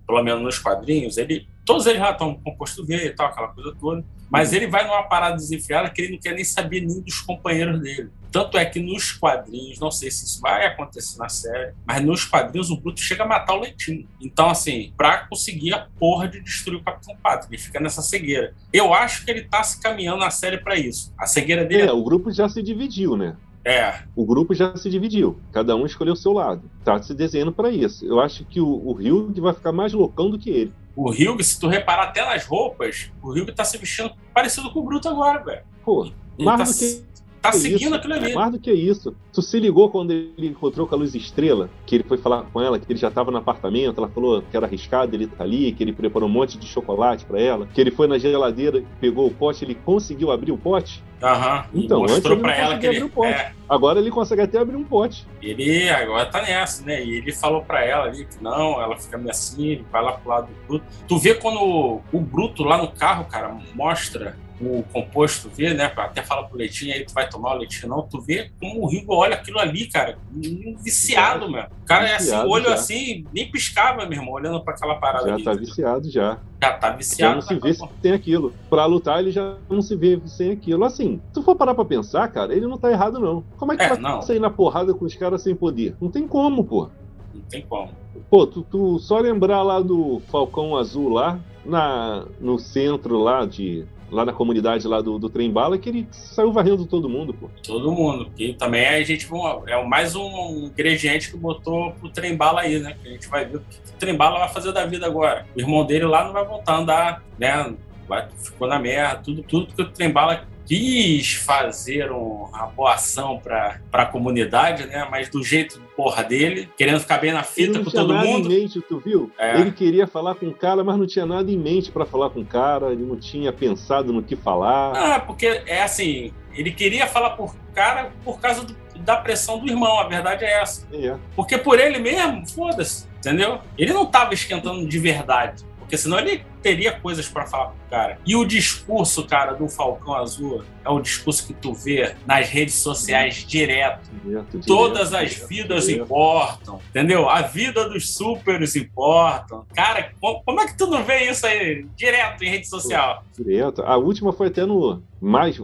pelo 0.06 0.23
menos 0.23 0.43
nos 0.43 0.59
quadrinhos, 0.59 1.17
ele. 1.17 1.47
Todos 1.65 1.85
eles 1.85 2.00
já 2.00 2.12
estão 2.12 2.35
composto 2.35 2.87
V 2.87 2.97
e 2.97 3.11
tal, 3.11 3.26
aquela 3.26 3.49
coisa 3.49 3.76
toda. 3.79 4.03
Mas 4.31 4.55
ele 4.55 4.67
vai 4.67 4.87
numa 4.87 5.03
parada 5.03 5.37
desenfreada 5.37 5.91
que 5.91 6.00
ele 6.00 6.12
não 6.12 6.19
quer 6.19 6.35
nem 6.35 6.44
saber 6.44 6.81
nem 6.81 7.00
dos 7.00 7.20
companheiros 7.20 7.81
dele. 7.81 8.11
Tanto 8.31 8.59
é 8.59 8.65
que 8.65 8.79
nos 8.81 9.12
quadrinhos, 9.12 9.79
não 9.79 9.91
sei 9.91 10.11
se 10.11 10.25
isso 10.26 10.41
vai 10.41 10.67
acontecer 10.67 11.19
na 11.19 11.29
série, 11.29 11.73
mas 11.87 12.03
nos 12.05 12.25
quadrinhos 12.25 12.70
o 12.70 12.76
Bruto 12.76 13.00
chega 13.00 13.25
a 13.25 13.26
matar 13.26 13.55
o 13.55 13.61
Leitinho. 13.61 14.06
Então, 14.20 14.50
assim, 14.50 14.93
pra 14.97 15.26
conseguir 15.26 15.75
a 15.75 15.88
porra 15.99 16.29
de 16.29 16.41
destruir 16.41 16.79
o 16.79 16.82
Capitão 16.82 17.17
Pátria, 17.23 17.49
ele 17.50 17.62
fica 17.62 17.81
nessa 17.81 18.03
cegueira. 18.03 18.55
Eu 18.73 18.93
acho 18.93 19.25
que 19.25 19.31
ele 19.31 19.44
tá 19.44 19.62
se 19.62 19.81
caminhando 19.81 20.19
na 20.19 20.31
série 20.31 20.59
pra 20.59 20.76
isso. 20.76 21.12
A 21.19 21.26
cegueira 21.26 21.64
dele 21.64 21.82
É, 21.82 21.93
o 21.93 22.03
grupo 22.03 22.31
já 22.31 22.49
se 22.49 22.62
dividiu, 22.62 23.17
né? 23.17 23.37
É. 23.64 24.02
O 24.16 24.25
grupo 24.25 24.55
já 24.55 24.76
se 24.76 24.88
dividiu. 24.88 25.38
Cada 25.52 25.76
um 25.76 25.84
escolheu 25.84 26.14
o 26.14 26.16
seu 26.16 26.32
lado. 26.32 26.62
Tá 26.84 27.00
se 27.02 27.14
desenhando 27.14 27.52
pra 27.52 27.70
isso. 27.70 28.05
Eu 28.05 28.20
acho 28.20 28.44
que 28.44 28.60
o, 28.60 28.66
o 28.66 28.93
Hugh 28.93 29.40
vai 29.40 29.55
ficar 29.55 29.72
mais 29.72 29.93
loucão 29.93 30.31
do 30.31 30.38
que 30.38 30.50
ele. 30.50 30.72
O 30.96 31.10
Hugh, 31.10 31.43
se 31.43 31.60
tu 31.60 31.69
reparar 31.69 32.04
até 32.04 32.25
nas 32.25 32.44
roupas, 32.44 33.11
o 33.23 33.30
Hugh 33.30 33.52
tá 33.54 33.64
se 33.64 33.78
vestindo 33.78 34.11
parecido 34.35 34.71
com 34.73 34.80
o 34.80 34.83
Bruto 34.85 35.09
agora, 35.09 35.44
velho. 35.44 35.62
Pô, 35.85 36.04
Ele 36.37 36.44
mais 36.44 36.59
tá, 36.59 36.64
do 36.64 36.78
que 36.78 37.09
tá 37.40 37.50
isso, 37.50 37.61
seguindo 37.61 37.95
aquilo 37.95 38.14
ali. 38.14 38.35
Mais 38.35 38.52
do 38.52 38.59
que 38.59 38.73
isso. 38.73 39.14
Tu 39.33 39.42
se 39.42 39.59
ligou 39.59 39.88
quando 39.90 40.11
ele 40.12 40.49
encontrou 40.49 40.87
com 40.87 40.95
a 40.95 40.99
Luz 40.99 41.14
Estrela, 41.14 41.68
que 41.87 41.95
ele 41.97 42.04
foi 42.04 42.18
falar 42.18 42.42
com 42.52 42.61
ela, 42.61 42.78
que 42.78 42.90
ele 42.90 42.99
já 42.99 43.11
tava 43.11 43.30
no 43.30 43.38
apartamento, 43.38 43.99
ela 43.99 44.09
falou 44.09 44.42
que 44.42 44.57
era 44.57 44.66
arriscado 44.66 45.14
ele 45.14 45.26
tá 45.26 45.45
ali, 45.45 45.73
que 45.73 45.83
ele 45.83 45.92
preparou 45.92 46.28
um 46.28 46.33
monte 46.33 46.59
de 46.59 46.66
chocolate 46.66 47.25
pra 47.25 47.40
ela, 47.40 47.66
que 47.73 47.80
ele 47.80 47.90
foi 47.90 48.07
na 48.07 48.18
geladeira, 48.18 48.83
pegou 49.00 49.26
o 49.26 49.30
pote, 49.30 49.64
ele 49.64 49.75
conseguiu 49.75 50.30
abrir 50.30 50.52
o 50.52 50.59
pote. 50.59 51.02
Aham. 51.23 51.64
Então, 51.75 52.00
mostrou 52.00 52.35
ele 52.35 52.42
pra 52.42 52.57
não 52.57 52.64
ela 52.64 52.78
que 52.78 52.87
ele. 52.87 53.02
o 53.02 53.09
pote. 53.09 53.33
É, 53.33 53.52
Agora 53.68 53.99
ele 53.99 54.11
consegue 54.11 54.42
até 54.42 54.59
abrir 54.59 54.76
um 54.76 54.85
pote. 54.85 55.26
ele 55.42 55.88
agora 55.90 56.26
tá 56.26 56.40
nessa, 56.42 56.85
né? 56.85 57.04
E 57.04 57.18
ele 57.18 57.33
falou 57.33 57.62
pra 57.62 57.85
ela 57.85 58.04
ali 58.04 58.25
que 58.25 58.42
não, 58.42 58.80
ela 58.80 58.97
fica 58.97 59.18
meio 59.18 59.30
assim, 59.30 59.85
vai 59.90 60.02
lá 60.02 60.12
pro 60.12 60.30
lado 60.30 60.47
do 60.47 60.66
Bruto. 60.66 60.85
Tu 61.07 61.18
vê 61.18 61.35
quando 61.35 62.00
o 62.12 62.21
Bruto 62.21 62.62
lá 62.62 62.78
no 62.78 62.88
carro, 62.88 63.25
cara, 63.25 63.57
mostra 63.75 64.37
o 64.61 64.83
composto, 64.93 65.49
vê, 65.55 65.73
né? 65.75 65.93
Até 65.97 66.23
fala 66.23 66.45
pro 66.49 66.59
Leitinho 66.59 66.93
aí, 66.95 67.05
tu 67.05 67.12
vai 67.15 67.29
tomar 67.29 67.55
o 67.55 67.59
Leitinho, 67.59 67.88
não. 67.88 68.03
Tu 68.03 68.21
vê 68.21 68.50
como 68.61 68.83
o 68.83 68.88
Rigo 68.88 69.15
olha 69.15 69.35
aquilo 69.35 69.59
ali, 69.59 69.87
cara, 69.87 70.19
um 70.35 70.77
viciado, 70.83 71.50
meu. 71.50 71.62
O 71.62 71.85
cara 71.87 72.09
é 72.09 72.17
assim, 72.17 72.35
o 72.35 72.49
olho 72.49 72.65
já. 72.67 72.75
assim, 72.75 73.25
nem 73.33 73.50
piscava, 73.50 74.05
meu 74.07 74.19
irmão, 74.19 74.35
olhando 74.35 74.61
pra 74.62 74.75
aquela 74.75 74.97
parada 74.97 75.29
Já 75.29 75.35
ali. 75.35 75.45
tá 75.45 75.53
viciado 75.55 76.11
já. 76.11 76.38
Já 76.61 76.73
tá 76.73 76.91
Já 76.91 76.97
viciado. 76.97 77.35
não 77.37 77.43
se 77.43 77.49
tá 77.49 77.67
vê 77.67 77.75
com- 77.77 77.88
sem 78.03 78.12
aquilo. 78.12 78.53
Pra 78.69 78.85
lutar, 78.87 79.21
ele 79.21 79.31
já 79.31 79.57
não 79.71 79.81
se 79.81 79.95
vê 79.95 80.21
sem 80.27 80.50
aquilo. 80.50 80.85
Assim, 80.85 81.21
se 81.29 81.33
tu 81.35 81.43
for 81.43 81.55
parar 81.57 81.75
pra 81.75 81.85
pensar, 81.85 82.27
cara, 82.29 82.53
ele 82.55 82.67
não 82.67 82.77
tá 82.79 82.91
errado, 82.91 83.19
não. 83.21 83.45
Como 83.57 83.73
é 83.73 83.77
que 83.77 83.83
É, 83.85 83.88
vai 83.91 83.99
não. 83.99 84.21
sair 84.23 84.41
na 84.41 84.50
porrada 84.50 84.93
com 84.93 85.05
os 85.05 85.15
caras 85.15 85.43
sem 85.43 85.55
poder? 85.55 85.95
Não 86.00 86.11
tem 86.11 86.27
como, 86.27 86.65
pô. 86.65 86.88
Não 87.33 87.43
tem 87.43 87.62
como. 87.62 87.91
Pô, 88.29 88.47
tu, 88.47 88.62
tu 88.62 88.99
só 88.99 89.19
lembrar 89.21 89.62
lá 89.62 89.81
do 89.81 90.21
Falcão 90.31 90.77
Azul 90.77 91.11
lá, 91.11 91.38
na, 91.65 92.25
no 92.41 92.59
centro 92.59 93.19
lá 93.19 93.45
de, 93.47 93.85
lá 94.11 94.25
na 94.25 94.33
comunidade 94.33 94.87
lá 94.87 95.00
do, 95.00 95.19
do 95.19 95.29
trem 95.29 95.50
bala 95.50 95.79
que 95.79 95.88
ele 95.88 96.09
saiu 96.11 96.53
varrendo 96.53 96.87
todo 96.87 97.09
mundo, 97.09 97.35
pô. 97.35 97.50
Todo 97.62 97.93
mundo. 97.93 98.31
E 98.38 98.53
também 98.55 98.87
a 98.87 99.03
gente 99.03 99.29
é 99.67 99.85
mais 99.85 100.15
um 100.15 100.67
ingrediente 100.67 101.31
que 101.31 101.37
botou 101.37 101.93
pro 101.93 102.09
trem 102.09 102.37
bala 102.37 102.62
aí, 102.62 102.79
né? 102.79 102.97
Que 103.03 103.09
a 103.09 103.12
gente 103.12 103.29
vai 103.29 103.45
ver 103.45 103.59
o 103.59 103.61
que 103.61 103.77
o 103.77 103.99
trem 103.99 104.17
bala 104.17 104.38
vai 104.38 104.49
fazer 104.49 104.73
da 104.73 104.87
vida 104.87 105.07
agora. 105.07 105.47
O 105.57 105.61
irmão 105.61 105.85
dele 105.85 106.07
lá 106.07 106.25
não 106.25 106.33
vai 106.33 106.45
voltar 106.45 106.73
a 106.75 106.79
andar, 106.79 107.25
né? 107.38 107.75
Vai, 108.09 108.27
ficou 108.37 108.67
na 108.67 108.79
merda, 108.79 109.21
tudo, 109.23 109.43
tudo 109.43 109.75
que 109.75 109.83
o 109.83 109.91
trem 109.91 110.11
bala 110.11 110.47
quis 110.68 111.32
fazer 111.32 112.12
uma 112.12 112.66
boa 112.66 112.92
ação 112.92 113.40
para 113.42 113.80
a 113.90 114.04
comunidade, 114.04 114.87
né? 114.87 115.08
Mas 115.10 115.30
do 115.30 115.42
jeito 115.42 115.80
porra 115.96 116.22
dele, 116.22 116.68
querendo 116.76 117.00
ficar 117.00 117.16
bem 117.18 117.32
na 117.32 117.42
fita 117.42 117.82
com 117.82 117.90
todo 117.90 118.14
mundo. 118.14 118.52
Em 118.52 118.60
mente, 118.60 118.80
tu 118.82 118.98
viu? 119.04 119.32
É. 119.38 119.58
Ele 119.58 119.72
queria 119.72 120.06
falar 120.06 120.34
com 120.34 120.46
o 120.46 120.54
cara, 120.54 120.84
mas 120.84 120.98
não 120.98 121.06
tinha 121.06 121.25
nada 121.25 121.50
em 121.50 121.56
mente 121.56 121.90
para 121.90 122.04
falar 122.04 122.28
com 122.28 122.40
o 122.40 122.44
cara, 122.44 122.92
ele 122.92 123.02
não 123.02 123.16
tinha 123.16 123.50
pensado 123.50 124.12
no 124.12 124.22
que 124.22 124.37
falar. 124.37 124.92
Ah, 124.92 125.20
porque 125.20 125.62
é 125.66 125.82
assim, 125.82 126.32
ele 126.54 126.70
queria 126.70 127.06
falar 127.06 127.30
por 127.30 127.56
cara 127.75 128.12
por 128.22 128.38
causa 128.38 128.62
do, 128.62 128.76
da 128.98 129.16
pressão 129.16 129.58
do 129.58 129.68
irmão, 129.68 129.98
a 129.98 130.06
verdade 130.06 130.44
é 130.44 130.60
essa. 130.60 130.87
É. 130.92 131.16
Porque 131.34 131.56
por 131.56 131.80
ele 131.80 131.98
mesmo, 131.98 132.46
foda-se, 132.46 133.06
entendeu? 133.16 133.60
Ele 133.78 133.94
não 133.94 134.04
tava 134.04 134.34
esquentando 134.34 134.87
de 134.87 134.98
verdade. 134.98 135.64
Porque 135.88 135.97
senão 135.97 136.18
ele 136.18 136.45
teria 136.62 136.92
coisas 136.92 137.26
para 137.26 137.47
falar 137.47 137.68
pro 137.68 137.76
cara. 137.88 138.18
E 138.26 138.37
o 138.37 138.45
discurso, 138.45 139.26
cara, 139.26 139.54
do 139.54 139.66
Falcão 139.71 140.12
Azul 140.12 140.62
é 140.85 140.90
o 140.90 141.00
discurso 141.00 141.47
que 141.47 141.54
tu 141.54 141.73
vê 141.73 142.14
nas 142.26 142.50
redes 142.50 142.75
sociais 142.75 143.37
direto. 143.37 144.11
direto 144.23 144.61
Todas 144.66 145.09
direto, 145.09 145.25
as 145.25 145.30
direto, 145.30 145.49
vidas 145.49 145.88
importam, 145.88 146.78
entendeu? 146.90 147.26
A 147.26 147.40
vida 147.40 147.88
dos 147.88 148.12
supers 148.12 148.76
importam. 148.76 149.64
Cara, 149.75 150.12
como 150.21 150.61
é 150.61 150.66
que 150.66 150.76
tu 150.76 150.88
não 150.88 151.02
vê 151.02 151.30
isso 151.30 151.47
aí 151.47 151.87
direto 151.97 152.45
em 152.45 152.50
rede 152.50 152.68
social? 152.68 153.25
Direto. 153.35 153.80
A 153.80 153.97
última 153.97 154.30
foi 154.30 154.49
até 154.49 154.66
no 154.66 155.02
mais 155.18 155.57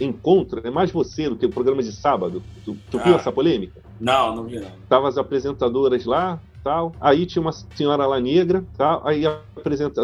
encontro, 0.00 0.66
é 0.66 0.70
mais 0.70 0.90
você 0.90 1.28
do 1.28 1.36
que 1.36 1.44
o 1.44 1.50
programa 1.50 1.82
de 1.82 1.92
sábado. 1.92 2.42
Tu, 2.64 2.74
tu 2.90 2.98
ah. 2.98 3.02
viu 3.02 3.14
essa 3.16 3.30
polêmica? 3.30 3.82
Não, 4.00 4.34
não 4.34 4.44
vi 4.44 4.58
não. 4.58 4.70
Tava 4.88 5.06
as 5.06 5.18
apresentadoras 5.18 6.06
lá, 6.06 6.40
tal. 6.66 6.92
Aí 7.00 7.24
tinha 7.26 7.40
uma 7.40 7.52
senhora 7.52 8.04
lá 8.06 8.18
negra, 8.18 8.64
tal. 8.76 9.06
Aí 9.06 9.24
a 9.24 9.38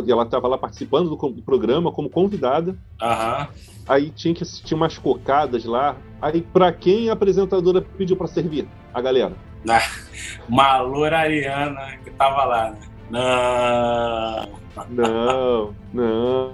ela 0.09 0.23
estava 0.23 0.47
lá 0.47 0.57
participando 0.57 1.11
do, 1.11 1.43
programa 1.43 1.91
como 1.91 2.09
convidada. 2.09 2.77
Aham. 3.03 3.49
Aí 3.89 4.11
tinha 4.11 4.33
que 4.33 4.45
assistir 4.45 4.73
umas 4.75 4.97
cocadas 4.97 5.65
lá. 5.65 5.97
Aí 6.21 6.41
para 6.41 6.73
quem 6.73 7.11
a 7.11 7.15
apresentadora 7.15 7.83
pediu 7.83 8.17
para 8.17 8.29
servir? 8.29 8.69
A 8.95 9.01
galera. 9.01 9.33
Ah, 9.69 9.81
uma 10.49 10.81
loura 10.81 11.19
ariana 11.19 11.97
que 12.05 12.11
tava 12.13 12.45
lá, 12.45 12.71
né? 12.71 12.79
Não. 13.11 14.63
Não, 14.89 15.75
não. 15.93 16.53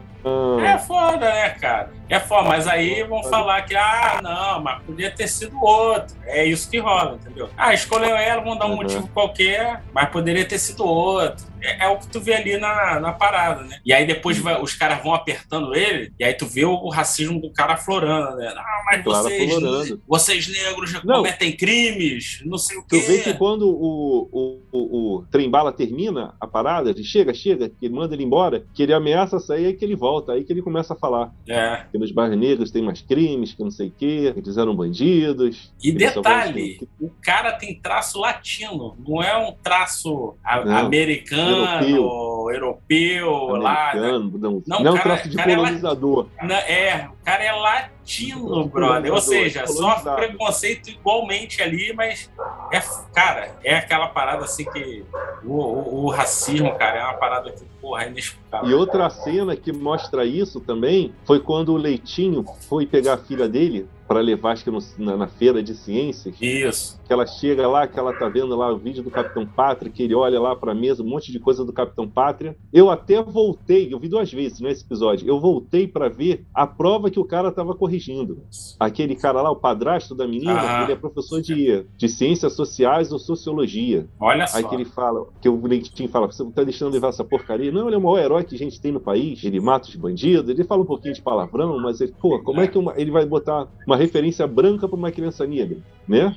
É 0.79 0.81
foda, 0.81 1.19
né, 1.19 1.51
cara? 1.51 1.91
É 2.09 2.19
foda, 2.19 2.49
mas 2.49 2.67
aí 2.67 3.03
vão 3.03 3.23
falar 3.25 3.63
que, 3.63 3.77
ah, 3.77 4.21
não, 4.23 4.63
mas 4.63 4.83
podia 4.83 5.11
ter 5.11 5.29
sido 5.29 5.63
outro. 5.63 6.17
É 6.25 6.47
isso 6.47 6.71
que 6.71 6.79
rola, 6.79 7.17
entendeu? 7.17 7.51
Ah, 7.57 7.75
escolheu 7.75 8.17
ela, 8.17 8.43
vão 8.43 8.57
dar 8.57 8.67
um 8.67 8.71
uhum. 8.71 8.77
motivo 8.77 9.09
qualquer, 9.09 9.83
mas 9.93 10.09
poderia 10.09 10.45
ter 10.47 10.59
sido 10.59 10.85
outro. 10.85 11.47
É, 11.61 11.85
é, 11.85 11.89
o 11.89 11.99
que 11.99 12.09
tu 12.09 12.21
vê 12.21 12.35
ali 12.35 12.57
na, 12.57 13.01
na 13.01 13.13
parada, 13.13 13.63
né? 13.65 13.81
E 13.85 13.93
aí 13.93 14.07
depois 14.07 14.39
vai, 14.39 14.61
os 14.61 14.75
caras 14.75 15.03
vão 15.03 15.13
apertando 15.13 15.75
ele, 15.75 16.13
e 16.19 16.25
aí 16.25 16.33
tu 16.33 16.47
vê 16.47 16.65
o, 16.65 16.73
o 16.73 16.89
racismo 16.89 17.41
do 17.41 17.53
cara 17.53 17.75
aflorando, 17.75 18.37
né? 18.37 18.55
Ah, 18.57 18.83
mas 18.87 19.05
vocês, 19.05 19.99
vocês 20.07 20.49
negros 20.49 20.91
já 20.91 21.01
cometem 21.01 21.57
crimes, 21.57 22.41
não 22.47 22.57
sei 22.57 22.79
o 22.79 22.83
quê. 22.83 23.01
Tu 23.01 23.07
vê 23.07 23.19
que 23.19 23.35
quando 23.35 23.69
o, 23.69 24.29
o, 24.33 24.61
o, 24.73 25.17
o 25.17 25.27
trem-bala 25.31 25.73
termina 25.73 26.35
a 26.41 26.47
parada, 26.47 26.91
ele 26.91 27.05
chega, 27.05 27.35
chega, 27.35 27.69
que 27.69 27.87
ele 27.87 27.95
manda 27.95 28.15
ele 28.15 28.25
embora, 28.25 28.65
que 28.73 28.83
ele 28.83 28.95
ameaça 28.95 29.39
sair, 29.39 29.67
aí 29.67 29.75
que 29.75 29.85
ele 29.85 29.97
volta, 29.97 30.33
aí 30.33 30.45
que 30.45 30.53
ele 30.53 30.63
começa 30.69 30.93
a 30.93 30.97
falar. 30.97 31.33
É. 31.49 31.85
Que 31.91 31.99
nos 31.99 32.13
bairros 32.13 32.39
negros 32.39 32.71
tem 32.71 32.83
mais 32.83 33.01
crimes, 33.01 33.55
que 33.55 33.63
não 33.63 33.71
sei 33.71 33.89
o 33.89 33.91
quê, 33.91 34.31
que 34.33 34.41
eles 34.41 34.57
eram 34.57 34.77
bandidos. 34.77 35.73
E 35.83 35.91
detalhe, 35.91 36.87
o 37.01 37.11
cara 37.23 37.53
tem 37.53 37.79
traço 37.81 38.21
latino, 38.21 38.97
não 39.07 39.23
é 39.23 39.37
um 39.37 39.53
traço 39.53 40.37
não, 40.65 40.77
americano 40.77 41.89
europeu, 41.89 42.51
europeu 42.51 43.57
lá. 43.57 43.95
Né? 43.95 44.01
Não, 44.01 44.21
não, 44.21 44.63
não 44.67 44.95
cara, 44.95 45.03
traço 45.03 45.29
de 45.29 45.43
colonizador. 45.43 46.27
É, 46.39 46.89
é, 46.89 47.09
o 47.09 47.25
cara 47.25 47.45
é 47.45 47.53
latino, 47.53 48.67
brother. 48.69 49.13
Ou 49.13 49.21
seja, 49.21 49.67
sofre 49.67 50.15
preconceito 50.15 50.91
igualmente 50.91 51.63
ali, 51.63 51.93
mas 51.95 52.31
é, 52.73 52.81
cara, 53.15 53.57
é 53.65 53.77
aquela 53.77 54.09
parada 54.09 54.45
assim 54.45 54.65
que 54.71 55.05
o, 55.45 55.55
o, 55.55 56.05
o 56.05 56.11
racismo, 56.11 56.75
cara, 56.77 56.99
é 56.99 57.05
uma 57.05 57.15
parada 57.15 57.51
que, 57.51 57.65
porra, 57.81 58.05
é 58.05 58.09
inexplicável. 58.09 58.69
E 58.69 58.75
outra 58.75 59.09
cena 59.11 59.57
que 59.57 59.73
mostra 59.73 60.25
isso 60.25 60.61
também 60.61 61.13
foi 61.25 61.41
quando 61.41 61.73
o 61.73 61.77
Leitinho 61.77 62.45
foi 62.69 62.87
pegar 62.87 63.15
a 63.15 63.19
filha 63.19 63.49
dele 63.49 63.89
para 64.09 64.21
levar, 64.21 64.53
acho 64.53 64.65
que 64.65 64.71
no, 64.71 64.79
na, 64.99 65.17
na, 65.19 65.27
feira 65.29 65.63
de 65.63 65.75
ciências. 65.75 66.35
Isso. 66.41 66.99
Que 67.07 67.13
ela 67.13 67.27
chega 67.27 67.69
lá, 67.69 67.87
que 67.87 67.99
ela 67.99 68.15
tá 68.15 68.27
vendo 68.27 68.57
lá 68.57 68.73
o 68.73 68.79
vídeo 68.79 69.03
do 69.03 69.11
Capitão 69.11 69.47
Pátria, 69.47 69.93
que 69.93 70.03
ele 70.03 70.15
olha 70.15 70.41
lá 70.41 70.57
para 70.57 70.73
a 70.73 70.75
mesa, 70.75 71.03
um 71.03 71.07
monte 71.07 71.31
de 71.31 71.39
coisa 71.39 71.63
do 71.63 71.73
Capitão 71.73 72.09
Pátria. 72.09 72.57
Eu 72.73 72.91
até 72.91 73.23
voltei, 73.23 73.93
eu 73.93 73.99
vi 73.99 74.09
duas 74.09 74.33
vezes 74.33 74.61
nesse 74.61 74.83
episódio, 74.83 75.29
eu 75.29 75.39
voltei 75.39 75.87
para 75.87 76.09
ver 76.09 76.47
a 76.55 76.67
prova 76.67 77.11
que 77.11 77.21
o 77.21 77.25
cara 77.25 77.53
tava 77.53 77.75
corrigindo. 77.75 78.43
Aquele 78.81 79.15
cara 79.15 79.43
lá, 79.43 79.51
o 79.51 79.57
padrasto 79.57 80.15
da 80.15 80.27
menina, 80.27 80.59
ah. 80.59 80.83
ele 80.85 80.93
é 80.93 80.97
professor 80.97 81.43
de, 81.43 81.85
de 81.97 82.09
ciências 82.09 82.55
sociais 82.55 83.13
ou 83.13 83.19
sociologia. 83.19 84.07
Olha 84.19 84.47
só. 84.47 84.57
Aí 84.57 84.65
que 84.65 84.75
ele 84.75 84.87
fala, 84.87 85.27
que 85.43 85.49
o 85.51 85.67
Leitinho 85.67 86.09
fala, 86.09 86.27
você 86.27 86.43
tá 86.47 86.65
deixando 86.65 86.95
levar 86.95 87.09
essa 87.09 87.25
porcaria? 87.25 87.71
Não, 87.71 87.87
ele 87.87 87.97
é 87.97 87.99
o 87.99 88.03
maior 88.03 88.19
herói 88.19 88.45
que 88.45 88.55
a 88.55 88.59
gente 88.59 88.81
tem 88.81 88.91
no 88.91 89.01
país, 89.01 89.45
ele 89.45 89.61
mata 89.61 89.87
os 89.87 89.97
bandidos, 89.97 90.49
ele 90.49 90.65
fala 90.65 90.81
um 90.81 90.87
pouquinho 90.87 91.13
de 91.13 91.21
palavrão, 91.21 91.79
mas 91.79 92.01
ele, 92.01 92.15
pô, 92.19 92.39
como 92.39 92.61
é 92.63 92.67
que 92.67 92.79
uma, 92.79 92.95
ele 92.97 93.11
vai 93.11 93.27
botar 93.27 93.69
uma 93.87 93.98
referência 93.99 94.47
branca 94.47 94.89
para 94.89 94.97
uma 94.97 95.13
criança 95.13 95.47
negra, 95.47 95.79
né? 96.07 96.35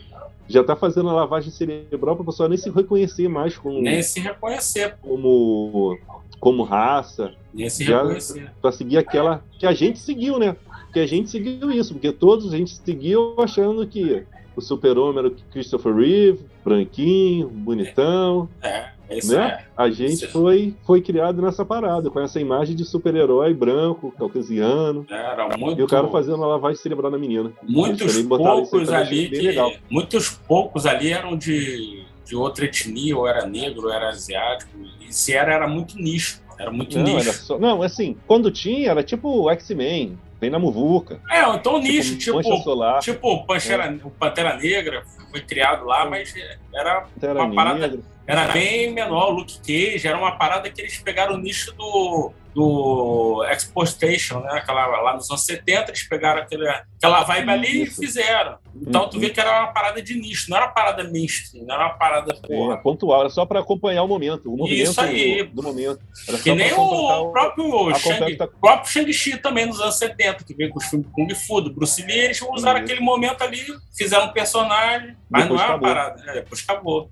Já 0.47 0.61
está 0.61 0.75
fazendo 0.75 1.09
a 1.09 1.13
lavagem 1.13 1.51
cerebral 1.51 2.15
para 2.15 2.23
a 2.23 2.25
pessoa 2.25 2.49
nem 2.49 2.57
se 2.57 2.69
reconhecer 2.69 3.29
mais 3.29 3.57
como 3.57 3.81
nem 3.81 4.01
se 4.01 4.19
reconhecer 4.19 4.97
como 5.01 5.97
como 6.39 6.63
raça, 6.63 7.33
nem 7.53 7.69
se 7.69 7.83
reconhecer 7.83 8.51
para 8.61 8.71
seguir 8.71 8.97
aquela 8.97 9.43
que 9.59 9.65
a 9.65 9.73
gente 9.73 9.99
seguiu, 9.99 10.39
né? 10.39 10.55
Que 10.91 10.99
a 10.99 11.05
gente 11.05 11.29
seguiu 11.29 11.71
isso, 11.71 11.93
porque 11.93 12.11
todos 12.11 12.53
a 12.53 12.57
gente 12.57 12.75
seguiu 12.75 13.35
achando 13.37 13.87
que 13.87 14.25
o 14.55 14.61
super-homem 14.61 15.19
era 15.19 15.27
o 15.29 15.35
Christopher 15.51 15.95
Reeve, 15.95 16.45
branquinho, 16.63 17.47
bonitão. 17.47 18.49
É. 18.61 18.90
Isso 19.17 19.35
né? 19.35 19.59
É. 19.59 19.65
A 19.75 19.89
gente 19.89 20.27
foi, 20.27 20.73
foi 20.85 21.01
criado 21.01 21.41
nessa 21.41 21.65
parada, 21.65 22.09
com 22.09 22.19
essa 22.19 22.39
imagem 22.39 22.75
de 22.75 22.85
super-herói 22.85 23.53
branco, 23.53 24.13
caucasiano. 24.17 25.05
Era 25.09 25.57
muito... 25.57 25.79
E 25.79 25.83
o 25.83 25.87
cara 25.87 26.07
fazendo 26.07 26.43
a 26.43 26.47
lavagem 26.47 26.81
cerebral 26.81 27.11
na 27.11 27.17
menina. 27.17 27.51
Muitos 27.63 28.21
poucos 28.21 28.89
ali 28.89 29.29
que, 29.29 29.55
Muitos 29.89 30.29
poucos 30.29 30.85
ali 30.85 31.11
eram 31.11 31.37
de, 31.37 32.03
de 32.25 32.35
outra 32.35 32.65
etnia, 32.65 33.17
ou 33.17 33.27
era 33.27 33.45
negro, 33.45 33.87
ou 33.87 33.93
era 33.93 34.09
asiático. 34.09 34.71
E 35.01 35.13
se 35.13 35.33
era, 35.33 35.53
era 35.53 35.67
muito 35.67 35.97
nicho. 35.97 36.41
Era 36.57 36.71
muito 36.71 36.97
não, 36.97 37.03
nicho. 37.03 37.29
Era 37.29 37.37
só... 37.37 37.57
Não, 37.57 37.81
assim, 37.81 38.15
quando 38.27 38.51
tinha, 38.51 38.91
era 38.91 39.03
tipo 39.03 39.49
X-Men. 39.49 40.17
Vem 40.39 40.49
na 40.49 40.57
muvuca. 40.57 41.19
É, 41.29 41.41
então 41.41 41.79
tipo, 41.79 41.79
nicho, 41.79 42.17
tipo, 42.17 42.41
solar, 42.63 42.99
tipo 42.99 43.45
Pantera, 43.45 43.85
é. 43.85 43.99
o 44.03 44.09
Pantera 44.09 44.57
Negra 44.57 45.03
foi 45.29 45.39
criado 45.41 45.85
lá, 45.85 46.09
mas 46.09 46.33
era 46.73 47.01
Pantera 47.01 47.43
uma 47.43 47.53
parada. 47.53 47.79
Negra 47.79 47.99
era 48.31 48.47
bem 48.53 48.93
menor. 48.93 49.29
O 49.29 49.31
Luke 49.31 49.59
Cage 49.59 50.07
era 50.07 50.17
uma 50.17 50.37
parada 50.37 50.69
que 50.69 50.79
eles 50.79 50.97
pegaram 50.99 51.35
o 51.35 51.37
nicho 51.37 51.73
do, 51.73 52.31
do 52.55 53.43
Expo 53.49 53.85
Station, 53.85 54.39
né? 54.39 54.53
Aquela, 54.53 54.85
lá 55.01 55.13
nos 55.15 55.29
anos 55.29 55.43
70, 55.43 55.91
eles 55.91 56.03
pegaram 56.03 56.41
aquele, 56.41 56.65
aquela 56.67 57.23
vibe 57.23 57.49
ali 57.49 57.83
Isso. 57.83 58.01
e 58.01 58.05
fizeram. 58.07 58.57
Então 58.73 59.09
tu 59.09 59.19
vê 59.19 59.29
que 59.31 59.39
era 59.39 59.63
uma 59.63 59.73
parada 59.73 60.01
de 60.01 60.15
nicho, 60.15 60.49
não 60.49 60.55
era 60.55 60.67
uma 60.67 60.71
parada 60.71 61.03
mainstream, 61.03 61.65
não 61.65 61.75
era 61.75 61.87
uma 61.87 61.93
parada 61.95 62.33
porra. 62.35 62.75
É, 62.75 62.77
pontual, 62.77 63.19
era 63.19 63.29
só 63.29 63.45
para 63.45 63.59
acompanhar 63.59 64.03
o 64.03 64.07
momento, 64.07 64.51
o 64.51 64.55
movimento 64.55 64.91
Isso 64.91 65.01
aí. 65.01 65.43
Do, 65.43 65.55
do 65.55 65.63
momento. 65.63 65.99
Era 66.25 66.37
que 66.37 66.55
nem 66.55 66.73
o 66.73 67.31
próprio 67.31 67.93
Shang, 67.95 68.37
tá... 68.37 68.47
próprio 68.47 68.89
Shang-Chi 68.89 69.37
também 69.39 69.65
nos 69.65 69.81
anos 69.81 69.97
70, 69.97 70.45
que 70.45 70.53
veio 70.53 70.69
com 70.69 70.79
os 70.79 70.85
filmes 70.85 71.07
Kung 71.11 71.35
Fu, 71.35 71.59
do 71.59 71.73
Bruce 71.73 72.01
Lee, 72.01 72.17
eles 72.17 72.41
usaram 72.41 72.79
Isso. 72.79 72.85
aquele 72.85 73.01
momento 73.01 73.41
ali, 73.41 73.61
fizeram 73.97 74.27
um 74.27 74.31
personagem, 74.31 75.17
mas 75.29 75.43
depois 75.43 75.59
não 75.59 75.67
é 75.67 75.71
uma 75.71 75.79
parada, 75.79 76.23
é, 76.27 76.33
depois 76.35 76.63
acabou 76.65 77.11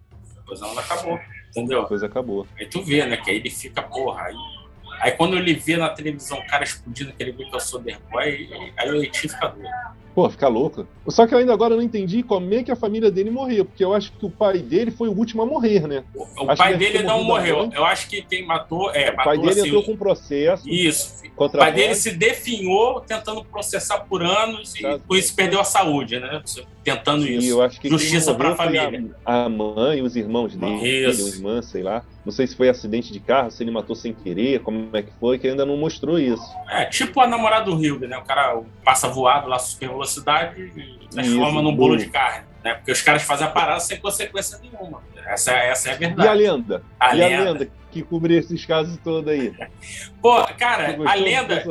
depois 0.50 0.62
ela 0.62 0.80
acabou, 0.80 1.20
entendeu? 1.50 1.82
Depois 1.84 2.04
acabou. 2.04 2.48
Aí 2.58 2.66
tu 2.66 2.82
vê, 2.82 3.06
né? 3.06 3.18
Que 3.18 3.32
aí 3.32 3.38
ele 3.38 3.50
fica, 3.50 3.82
porra, 3.82 4.24
aí. 4.24 4.36
Aí 5.02 5.12
quando 5.12 5.38
ele 5.38 5.54
vê 5.54 5.78
na 5.78 5.90
televisão 5.90 6.40
o 6.40 6.48
cara 6.48 6.64
explodindo, 6.64 7.14
que 7.14 7.24
ele 7.24 7.32
vê 7.32 7.46
que 7.46 7.54
é 7.54 7.58
o 7.58 7.60
Soderboy, 7.60 8.50
aí 8.78 8.90
o 8.90 8.94
Leitinho 8.94 9.34
fica 9.34 9.48
doido. 9.48 9.70
Pô, 10.14 10.30
fica 10.30 10.48
louco. 10.50 10.86
Só 11.08 11.26
que 11.26 11.34
eu 11.34 11.38
ainda 11.38 11.54
agora 11.54 11.76
não 11.76 11.82
entendi 11.82 12.24
como 12.24 12.54
é 12.54 12.64
que 12.64 12.72
a 12.72 12.76
família 12.76 13.10
dele 13.10 13.30
morreu, 13.30 13.64
porque 13.64 13.84
eu 13.84 13.94
acho 13.94 14.12
que 14.12 14.26
o 14.26 14.30
pai 14.30 14.58
dele 14.58 14.92
foi 14.92 15.08
o 15.08 15.14
último 15.14 15.42
a 15.42 15.46
morrer, 15.46 15.88
né? 15.88 16.04
O, 16.14 16.24
o 16.44 16.58
pai 16.58 16.76
dele 16.76 17.04
não 17.04 17.24
morreu. 17.24 17.70
Eu 17.74 17.86
acho 17.86 18.10
que 18.10 18.22
quem 18.24 18.46
matou. 18.46 18.92
É, 18.92 19.12
matou 19.16 19.22
o 19.22 19.26
pai 19.26 19.38
dele 19.38 19.52
assim, 19.52 19.68
entrou 19.70 19.84
com 19.84 19.96
processo. 19.96 20.68
Isso. 20.68 21.24
o 21.38 21.50
pai 21.50 21.72
dele 21.72 21.96
se 21.96 22.12
definhou 22.12 23.00
tentando 23.00 23.46
processar 23.46 24.00
por 24.00 24.22
anos 24.22 24.76
e 24.76 25.00
por 25.08 25.18
isso 25.18 25.34
perdeu 25.34 25.62
a 25.62 25.64
saúde, 25.64 26.20
né? 26.20 26.42
Tentando 26.84 27.24
Sim, 27.24 27.38
isso. 27.38 27.50
Eu 27.50 27.62
acho 27.62 27.80
que 27.80 27.90
Justiça 27.90 28.34
para 28.34 28.54
a 28.54 28.56
família. 28.56 29.12
A, 29.26 29.44
a 29.44 29.50
mãe, 29.50 30.02
os 30.02 30.16
irmãos 30.16 30.56
dele, 30.56 31.08
isso. 31.08 31.26
filho, 31.26 31.36
irmã, 31.36 31.62
sei 31.62 31.84
lá. 31.84 32.04
Não 32.26 32.32
sei 32.32 32.48
se 32.48 32.56
foi 32.56 32.70
acidente 32.70 33.12
de 33.12 33.20
carro, 33.20 33.52
se 33.52 33.64
ele 33.64 33.72
matou 33.72 33.96
sem 33.96 34.14
querer, 34.14 34.62
como 34.62 34.90
é 34.94 35.02
que 35.02 35.12
foi, 35.20 35.38
que 35.38 35.48
ainda 35.48 35.66
não 35.66 35.76
mostrou 35.76 36.18
isso. 36.18 36.44
É, 36.70 36.86
tipo 36.86 37.20
a 37.20 37.28
namorada 37.28 37.66
do 37.66 37.76
Rio, 37.76 38.00
né? 38.00 38.18
O 38.18 38.24
cara 38.24 38.62
passa 38.84 39.10
voado 39.10 39.48
lá, 39.48 39.60
super 39.60 39.90
velocidade 39.90 40.62
e 40.62 41.08
transforma 41.08 41.62
num 41.62 41.76
bolo 41.76 41.98
de 41.98 42.08
carne. 42.08 42.46
Né? 42.64 42.74
Porque 42.76 42.92
os 42.92 43.02
caras 43.02 43.24
fazem 43.24 43.48
a 43.48 43.50
parada 43.50 43.80
sem 43.80 43.98
consequência 43.98 44.60
nenhuma. 44.60 45.02
Essa, 45.26 45.52
essa 45.54 45.90
é 45.90 45.94
a 45.94 45.98
verdade. 45.98 46.28
E 46.28 46.32
a 46.32 46.34
lenda? 46.34 46.84
A 47.00 47.16
e 47.16 47.24
a 47.24 47.28
lenda. 47.28 47.52
lenda 47.52 47.72
que 47.92 48.04
cobre 48.04 48.36
esses 48.36 48.66
casos 48.66 48.98
todos 49.04 49.32
aí? 49.32 49.54
Pô, 50.22 50.44
cara, 50.58 50.98
a 51.06 51.16
lenda. 51.16 51.64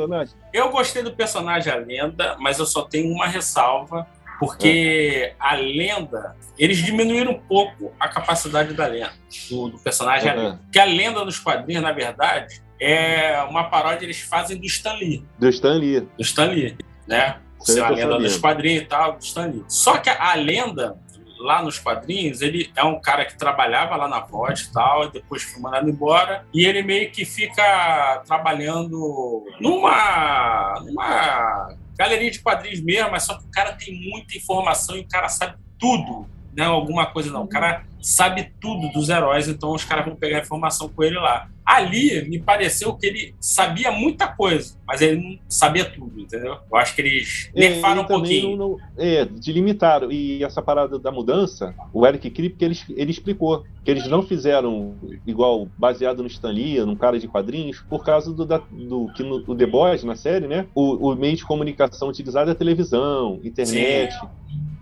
Eu 0.51 0.69
gostei 0.71 1.03
do 1.03 1.13
personagem 1.13 1.71
A 1.71 1.75
Lenda, 1.75 2.35
mas 2.39 2.59
eu 2.59 2.65
só 2.65 2.81
tenho 2.81 3.13
uma 3.13 3.27
ressalva, 3.27 4.07
porque 4.39 5.33
a 5.37 5.55
lenda. 5.55 6.35
Eles 6.57 6.77
diminuíram 6.77 7.33
um 7.33 7.39
pouco 7.39 7.93
a 7.99 8.07
capacidade 8.07 8.73
da 8.73 8.85
lenda, 8.85 9.13
do, 9.49 9.69
do 9.69 9.79
personagem 9.79 10.29
A 10.29 10.33
Aham. 10.33 10.43
Lenda. 10.43 10.59
Porque 10.63 10.79
a 10.79 10.85
lenda 10.85 11.25
nos 11.25 11.39
quadrinhos, 11.39 11.83
na 11.83 11.91
verdade, 11.91 12.61
é 12.79 13.41
uma 13.43 13.65
paródia 13.65 13.99
que 13.99 14.05
eles 14.05 14.21
fazem 14.21 14.57
do 14.57 14.65
Stan 14.65 14.93
Lee. 14.93 15.25
Do 15.37 15.49
Stan 15.49 15.73
Lee. 15.73 16.01
do 16.01 16.21
Stan 16.21 16.45
Lee, 16.45 16.77
né? 17.07 17.37
Por 17.57 17.65
ser 17.65 17.83
a 17.83 17.89
lenda 17.89 18.17
dos 18.17 18.37
quadrinhos 18.37 18.83
e 18.83 18.85
tal, 18.85 19.13
do 19.13 19.23
Stan 19.23 19.45
Lee. 19.47 19.63
Só 19.67 19.97
que 19.97 20.09
a, 20.09 20.31
a 20.31 20.35
lenda, 20.35 20.97
lá 21.39 21.61
nos 21.61 21.77
quadrinhos, 21.77 22.41
ele 22.41 22.71
é 22.75 22.83
um 22.83 22.99
cara 23.01 23.25
que 23.25 23.37
trabalhava 23.37 23.95
lá 23.97 24.07
na 24.07 24.19
Voz 24.21 24.61
e 24.61 24.73
tal, 24.73 25.05
e 25.05 25.11
depois 25.11 25.43
foi 25.43 25.61
mandado 25.61 25.89
embora, 25.89 26.45
e 26.53 26.65
ele 26.65 26.81
meio 26.81 27.11
que 27.11 27.25
fica 27.25 28.21
trabalhando 28.25 29.45
numa, 29.59 30.81
numa 30.85 31.75
galeria 31.99 32.31
de 32.31 32.39
quadrinhos 32.39 32.79
mesmo, 32.79 33.11
mas 33.11 33.23
só 33.23 33.37
que 33.37 33.43
o 33.43 33.51
cara 33.51 33.73
tem 33.73 33.93
muita 34.09 34.37
informação 34.37 34.95
e 34.95 35.01
o 35.01 35.07
cara 35.07 35.27
sabe 35.27 35.57
tudo. 35.77 36.25
Não 36.55 36.63
é 36.63 36.67
alguma 36.67 37.05
coisa, 37.05 37.29
não. 37.29 37.43
O 37.43 37.47
cara 37.47 37.83
sabe 38.01 38.51
tudo 38.61 38.89
dos 38.91 39.09
heróis, 39.09 39.47
então 39.47 39.73
os 39.73 39.83
caras 39.83 40.05
vão 40.05 40.15
pegar 40.15 40.39
informação 40.39 40.87
com 40.89 41.03
ele 41.03 41.15
lá. 41.15 41.47
Ali, 41.65 42.27
me 42.27 42.39
pareceu 42.39 42.95
que 42.95 43.05
ele 43.05 43.35
sabia 43.39 43.91
muita 43.91 44.27
coisa, 44.27 44.75
mas 44.87 45.01
ele 45.01 45.21
não 45.21 45.37
sabia 45.47 45.85
tudo, 45.85 46.19
entendeu? 46.19 46.57
Eu 46.71 46.77
acho 46.77 46.95
que 46.95 47.01
eles 47.01 47.51
nerfaram 47.53 47.97
É, 47.97 48.01
um 48.01 48.05
e 48.05 48.07
pouquinho. 48.07 48.57
não- 48.57 48.69
não- 48.69 48.77
é, 48.97 49.23
delimitaram. 49.25 50.11
E 50.11 50.43
essa 50.43 50.63
parada 50.63 50.97
da 50.97 51.11
mudança, 51.11 51.75
o 51.93 52.07
Eric 52.07 52.27
Kripke, 52.31 52.65
ele, 52.65 52.79
ele 52.95 53.11
explicou 53.11 53.63
que 53.85 53.91
eles 53.91 54.07
não 54.07 54.23
fizeram 54.23 54.95
igual 55.27 55.67
baseado 55.77 56.23
no 56.23 56.27
Stan 56.27 56.49
Lee, 56.51 56.79
num 56.83 56.95
cara 56.95 57.19
de 57.19 57.27
quadrinhos, 57.27 57.81
por 57.81 58.03
causa 58.03 58.33
do, 58.33 58.45
da- 58.45 58.63
do 58.71 59.11
que 59.13 59.21
no 59.21 59.35
o 59.45 59.55
The 59.55 59.67
Boys, 59.67 60.03
na 60.03 60.15
série, 60.15 60.47
né? 60.47 60.65
O, 60.73 61.11
o 61.11 61.15
meio 61.15 61.35
de 61.35 61.45
comunicação 61.45 62.07
utilizado 62.09 62.49
é 62.49 62.55
televisão, 62.55 63.39
internet. 63.43 64.15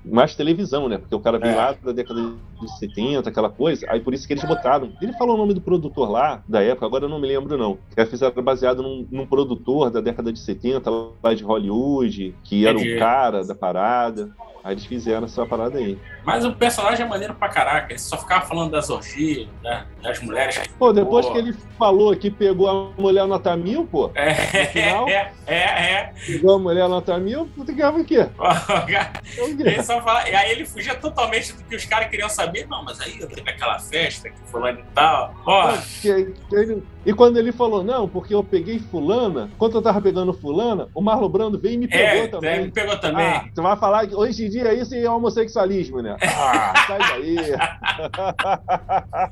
Mais 0.05 0.33
televisão, 0.36 0.88
né? 0.88 0.97
Porque 0.97 1.13
o 1.13 1.19
cara 1.19 1.38
veio 1.38 1.51
É. 1.51 1.55
lá 1.57 1.74
da 1.83 1.91
década 1.91 2.21
de 2.62 2.79
70, 2.79 3.06
aquela 3.15 3.49
coisa. 3.49 3.85
Aí 3.89 3.99
por 3.99 4.13
isso 4.13 4.27
que 4.27 4.33
eles 4.33 4.43
botaram. 4.43 4.91
Ele 5.01 5.13
falou 5.13 5.35
o 5.35 5.37
nome 5.37 5.53
do 5.53 5.61
produtor 5.61 6.09
lá, 6.09 6.43
da 6.47 6.61
época, 6.61 6.85
agora 6.85 7.05
eu 7.05 7.09
não 7.09 7.19
me 7.19 7.27
lembro, 7.27 7.57
não. 7.57 7.77
Que 7.95 8.05
fizeram 8.05 8.43
baseado 8.43 8.81
num, 8.81 9.07
num 9.09 9.25
produtor 9.25 9.89
da 9.89 10.01
década 10.01 10.31
de 10.31 10.39
70, 10.39 10.89
lá 11.23 11.33
de 11.33 11.43
Hollywood, 11.43 12.35
que 12.43 12.65
era 12.65 12.77
o 12.77 12.99
cara 12.99 13.43
da 13.43 13.55
parada. 13.55 14.29
Aí 14.67 14.74
eles 14.74 14.86
fizeram 14.86 15.24
essa 15.24 15.45
parada 15.45 15.77
aí. 15.77 15.97
Mas 16.25 16.43
o 16.43 16.51
personagem 16.51 17.05
é 17.05 17.07
maneiro 17.07 17.33
pra 17.33 17.47
caraca. 17.47 17.93
Ele 17.93 18.00
só 18.00 18.17
ficava 18.17 18.45
falando 18.45 18.69
das 18.71 18.89
orgias, 18.89 19.47
né? 19.63 19.86
das 20.03 20.19
mulheres. 20.19 20.62
Pô, 20.77 20.91
depois 20.91 21.25
Pô. 21.25 21.31
que 21.31 21.38
ele 21.38 21.53
falou 21.79 22.13
que 22.17 22.29
pegou 22.29 22.69
a 22.69 23.01
mulher 23.01 23.25
nota 23.25 23.55
mil, 23.55 23.88
pô. 23.88 24.12
É, 24.13 24.33
final? 24.65 25.07
é, 25.07 25.31
é, 25.47 26.13
Pegou 26.25 26.55
a 26.55 26.59
mulher 26.59 26.89
nota 26.89 27.17
mil, 27.17 27.50
tu 27.55 27.63
ganhava 27.74 27.97
o 28.00 28.03
quê? 28.03 28.17
é. 28.17 29.39
É 29.39 29.43
o 29.43 29.55
quê? 29.55 29.63
Ele 29.63 29.83
só 29.83 30.01
fala, 30.01 30.29
e 30.29 30.36
aí 30.36 30.51
ele 30.51 30.65
fugia 30.65 30.95
totalmente 30.95 31.53
do 31.53 31.63
que 31.63 31.75
os 31.77 31.86
caras 31.86 32.09
queriam 32.09 32.27
saber. 32.27 32.67
Não, 32.67 32.83
mas 32.83 33.00
aí 33.00 33.19
teve 33.25 33.50
aquela 33.50 33.79
festa 33.79 34.29
que 34.29 34.38
fulano 34.51 34.81
e 34.81 34.83
tal. 34.93 35.33
Ó, 35.45 35.71
Que- 36.01 36.33
que 36.50 36.55
ele- 36.55 36.83
E 37.07 37.13
quando 37.13 37.37
ele 37.37 37.53
falou, 37.53 37.85
não, 37.85 38.05
porque 38.05 38.35
eu 38.35 38.43
peguei 38.43 38.79
fulana, 38.79 39.49
enquanto 39.55 39.75
eu 39.75 39.81
tava 39.81 40.01
pegando 40.01 40.33
fulana, 40.33 40.89
o 40.93 41.01
Marlon 41.01 41.29
Brando 41.29 41.57
veio 41.57 41.75
e 41.75 41.77
me 41.77 41.87
pegou 41.87 42.23
é, 42.23 42.27
também. 42.27 42.49
é, 42.49 42.59
me 42.63 42.69
pegou 42.71 42.97
também. 42.97 43.25
Ah, 43.25 43.45
tu 43.55 43.61
vai 43.61 43.77
falar 43.77 44.05
que 44.07 44.13
hoje 44.13 44.45
em 44.45 44.49
dia 44.49 44.73
isso 44.73 44.93
é 44.93 45.09
homossexualismo, 45.09 46.01
né? 46.01 46.17
Ah, 46.21 46.73
sai 46.85 46.99
daí. 46.99 47.37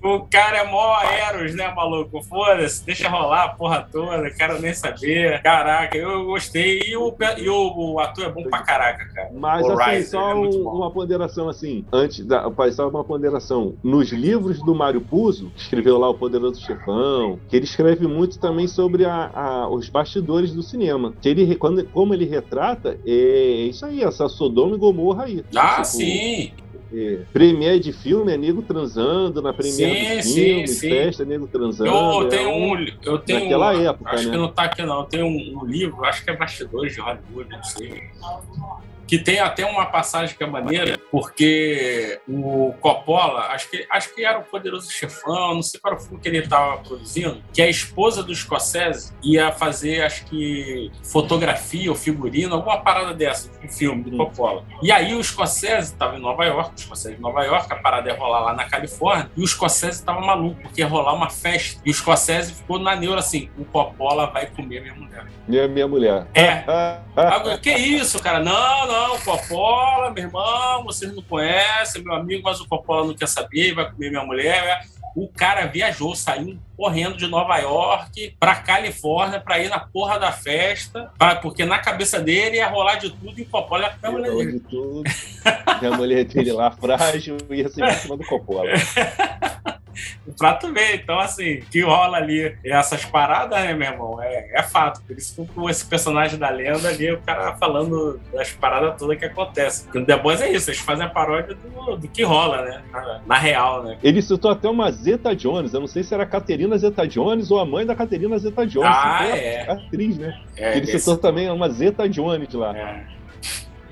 O 0.04 0.22
cara 0.32 0.58
é 0.60 0.72
mó 0.72 1.02
Eros, 1.02 1.54
né, 1.54 1.72
maluco? 1.76 2.22
Foda-se, 2.24 2.86
deixa 2.86 3.10
rolar 3.10 3.44
a 3.44 3.50
porra 3.50 3.88
toda, 3.92 4.30
quero 4.32 4.62
nem 4.62 4.74
saber. 4.74 5.42
Caraca, 5.42 5.98
eu 5.98 6.26
gostei. 6.26 6.80
E 6.86 6.96
o, 6.96 7.14
e 7.38 7.50
o, 7.50 7.94
o 7.94 8.00
ator 8.00 8.26
é 8.26 8.30
bom 8.30 8.44
pra 8.44 8.62
caraca, 8.62 9.06
cara. 9.14 9.30
Mas 9.34 9.66
O 9.66 9.72
assim, 9.74 9.92
Riser, 9.92 10.10
só 10.12 10.30
é 10.30 10.36
um- 10.36 10.70
uma 10.70 10.92
ponderação 10.92 11.50
assim, 11.50 11.86
antes 11.92 12.26
da, 12.26 12.50
só 12.72 12.88
uma 12.88 13.04
ponderação. 13.04 13.76
Nos 13.84 14.12
livros 14.12 14.62
do 14.64 14.74
Mário 14.74 15.02
Puzo, 15.02 15.52
que 15.56 15.62
escreveu 15.62 15.98
lá 15.98 16.10
o 16.10 16.14
Poderoso 16.14 16.62
Chefão, 16.62 17.38
que 17.50 17.56
ele 17.58 17.65
escreve 17.66 18.08
muito 18.08 18.40
também 18.40 18.68
sobre 18.68 19.04
a- 19.06 19.30
a- 19.34 19.68
os 19.70 19.90
bastidores 19.90 20.54
do 20.54 20.64
cinema. 20.64 21.14
Que 21.22 21.30
ele, 21.30 21.56
quando, 21.56 21.84
como 21.88 22.14
ele 22.14 22.26
retrata, 22.26 22.98
é 23.06 23.68
isso 23.70 23.86
aí, 23.86 24.02
essa 24.04 24.30
Sodoma 24.30 24.76
e 24.76 24.80
Gomorra 24.80 25.26
aí. 25.26 25.44
Ah, 25.56 25.76
Tipo, 25.76 25.86
sim. 25.86 26.52
É, 26.94 27.20
premiere 27.34 27.80
de 27.80 27.92
filme 27.92 28.32
é 28.32 28.38
nego 28.38 28.62
transando, 28.62 29.42
na 29.42 29.52
premiere 29.52 30.22
Sim, 30.24 30.32
de 30.32 30.34
filme, 30.34 30.68
sim. 30.68 30.90
festa 30.90 31.24
é 31.24 31.26
nego 31.26 31.48
transando. 31.48 31.90
Eu 31.90 32.22
é 32.22 32.28
tenho 32.30 32.50
um- 32.50 32.74
um. 32.74 32.86
Eu 33.04 33.18
tenho 33.18 33.40
naquela 33.42 33.74
um- 33.74 33.82
época, 33.90 34.12
Acho 34.12 34.26
né? 34.26 34.32
que 34.32 34.38
não 34.38 34.48
tá 34.52 34.64
aqui, 34.64 34.82
não. 34.84 35.04
Tenho 35.04 35.26
um, 35.26 35.60
um 35.62 35.66
livro, 35.66 36.06
acho 36.06 36.24
que 36.24 36.30
é 36.30 36.38
Bastidores 36.38 36.94
de 36.94 37.02
Hollywood, 37.02 37.50
não 37.50 37.64
sei. 37.64 38.04
Que 39.08 39.20
tem 39.20 39.40
até 39.40 39.66
uma 39.66 39.86
passagem 39.86 40.36
que 40.36 40.44
é 40.44 40.48
maneira, 40.48 40.98
porque 41.12 42.20
o 42.28 42.74
Coppola, 42.80 43.42
acho 43.52 43.70
que, 43.70 43.86
acho 43.90 44.14
que 44.16 44.26
era 44.26 44.40
o 44.40 44.44
Poderoso 44.44 44.92
Chefão, 44.92 45.56
não 45.56 45.62
sei 45.62 45.80
qual 45.80 45.94
era 45.94 46.02
o 46.02 46.04
filme 46.04 46.22
que 46.22 46.28
ele 46.28 46.40
estava 46.40 46.78
produzindo, 46.78 47.42
que 47.54 47.62
a 47.62 47.70
esposa 47.70 48.24
do 48.24 48.34
Scorsese 48.34 49.14
ia 49.24 49.52
fazer, 49.52 50.04
acho 50.04 50.26
que, 50.26 50.92
fotografia 51.04 51.90
ou 51.90 51.96
figurino, 51.96 52.56
alguma 52.56 52.78
parada 52.82 53.14
dessa, 53.14 53.50
um 53.64 53.70
filme 53.70 54.04
do 54.04 54.16
Hum. 54.16 54.18
Coppola. 54.18 54.64
E 54.82 54.92
aí 54.92 55.14
o 55.14 55.24
Scorsese 55.24 55.94
estava 55.94 56.18
em 56.18 56.22
Nova 56.22 56.46
York, 56.46 56.74
o 56.76 56.80
Scorsese 56.80 57.16
em 57.16 57.20
Nova 57.20 57.44
York, 57.44 57.72
a 57.72 57.76
parada 57.78 58.10
ia 58.10 58.16
rolar 58.16 58.40
lá 58.40 58.54
na 58.54 58.66
Califórnia, 58.66 59.30
e 59.36 59.44
o 59.44 59.48
Scorsese 59.48 60.00
estava 60.00 60.20
maluco, 60.22 60.62
porque 60.62 60.82
ia 60.82 60.88
rolar 60.88 61.14
uma 61.14 61.30
festa. 61.30 61.82
E 61.86 61.92
o 61.92 61.94
Scorsese 61.94 62.54
ficou 62.54 62.80
na 62.80 62.96
neura 62.96 63.20
assim: 63.20 63.50
o 63.58 63.66
Coppola 63.66 64.28
vai 64.28 64.48
comer 64.48 64.82
minha 64.82 64.96
mulher. 64.96 65.26
Minha, 65.48 65.68
minha 65.68 65.88
mulher. 65.88 66.28
É. 66.34 66.64
Agora, 67.16 67.58
que 67.58 67.72
isso, 67.72 68.20
cara? 68.22 68.40
Não, 68.40 68.88
não, 68.88 68.95
Coppola, 69.24 70.12
meu 70.12 70.24
irmão, 70.24 70.84
vocês 70.84 71.14
não 71.14 71.22
conhecem, 71.24 72.04
meu 72.04 72.14
amigo, 72.14 72.44
mas 72.44 72.60
o 72.62 72.68
Coppola 72.68 73.06
não 73.08 73.14
quer 73.16 73.28
saber, 73.28 73.74
vai 73.74 73.90
comer 73.92 74.10
minha 74.10 74.24
mulher. 74.24 74.82
O 75.16 75.30
cara 75.30 75.66
viajou, 75.68 76.14
saiu 76.14 76.58
correndo 76.76 77.16
de 77.16 77.26
Nova 77.26 77.58
York 77.58 78.36
pra 78.38 78.56
Califórnia 78.56 79.40
pra 79.40 79.58
ir 79.60 79.70
na 79.70 79.80
porra 79.80 80.20
da 80.20 80.30
festa, 80.32 81.10
pra- 81.18 81.38
porque 81.38 81.64
na 81.64 81.80
cabeça 81.80 82.20
dele 82.20 82.58
ia 82.58 82.68
rolar 82.68 82.96
de 82.96 83.10
tudo 83.12 83.34
e 83.40 83.44
o 83.44 83.46
Coppola 83.46 83.84
ia 83.84 83.96
a 84.04 84.12
mulher 84.12 84.32
dele. 84.36 84.52
de 84.54 84.60
tudo. 84.60 85.04
E 85.82 85.86
a 85.86 85.92
mulher 85.92 86.26
dele 86.26 86.52
lá, 86.52 86.70
frágil, 86.72 87.38
ia 87.50 87.70
ser 87.70 87.86
em 87.86 87.94
cima 87.94 88.18
do 88.18 88.26
Coppola. 88.26 88.70
Pra 90.38 90.54
tu 90.54 90.72
ver, 90.74 90.96
então 90.96 91.20
assim, 91.20 91.62
que 91.72 91.82
rola 91.82 92.18
ali 92.18 92.56
essas 92.64 93.06
paradas, 93.06 93.60
né, 93.60 93.74
meu 93.74 93.92
irmão? 93.92 94.22
É, 94.22 94.60
é 94.60 94.64
fato. 94.64 95.02
Por 95.06 95.18
isso 95.18 95.36
que 95.46 95.54
com 95.54 95.70
esse 95.70 95.86
personagem 95.86 96.38
da 96.38 96.50
lenda 96.50 96.90
ali, 96.90 97.12
o 97.12 97.20
cara 97.22 97.56
falando 97.58 98.20
das 98.34 98.52
paradas 98.52 98.98
todas 99.00 99.18
que 99.18 99.26
acontecem. 99.26 99.86
Porque 99.86 100.00
no 100.00 100.06
The 100.06 100.18
Boys 100.18 100.42
é 100.42 100.52
isso, 100.52 100.70
eles 100.70 100.80
fazem 100.80 101.06
a 101.06 101.10
paródia 101.10 101.56
do, 101.56 101.98
do 101.98 102.08
que 102.08 102.24
rola, 102.24 102.62
né? 102.64 102.82
Na, 102.92 103.22
na 103.26 103.36
real, 103.38 103.84
né? 103.84 103.98
Ele 104.04 104.22
citou 104.22 104.52
até 104.52 104.68
uma 104.70 104.92
Zeta 104.92 105.36
Jones. 105.36 105.74
Eu 105.74 105.80
não 105.80 105.88
sei 105.88 106.04
se 106.04 106.14
era 106.14 106.24
a 106.24 106.28
Caterina 106.28 106.78
Zeta 106.78 107.08
Jones 107.08 107.52
ou 107.52 107.60
a 107.60 107.66
mãe 107.66 107.86
da 107.86 107.96
Caterina 107.96 108.38
Zeta 108.38 108.66
Jones. 108.66 108.90
Ah, 108.92 109.20
Citou 109.24 109.38
é. 109.38 109.70
a 109.70 109.74
atriz, 109.74 110.18
né? 110.18 110.42
É, 110.58 110.78
Ele 110.78 110.84
esse- 110.90 111.00
citou 111.00 111.18
também 111.18 111.50
uma 111.50 111.70
Zeta 111.70 112.08
Jones 112.10 112.54
lá. 112.54 112.76
é. 112.78 113.16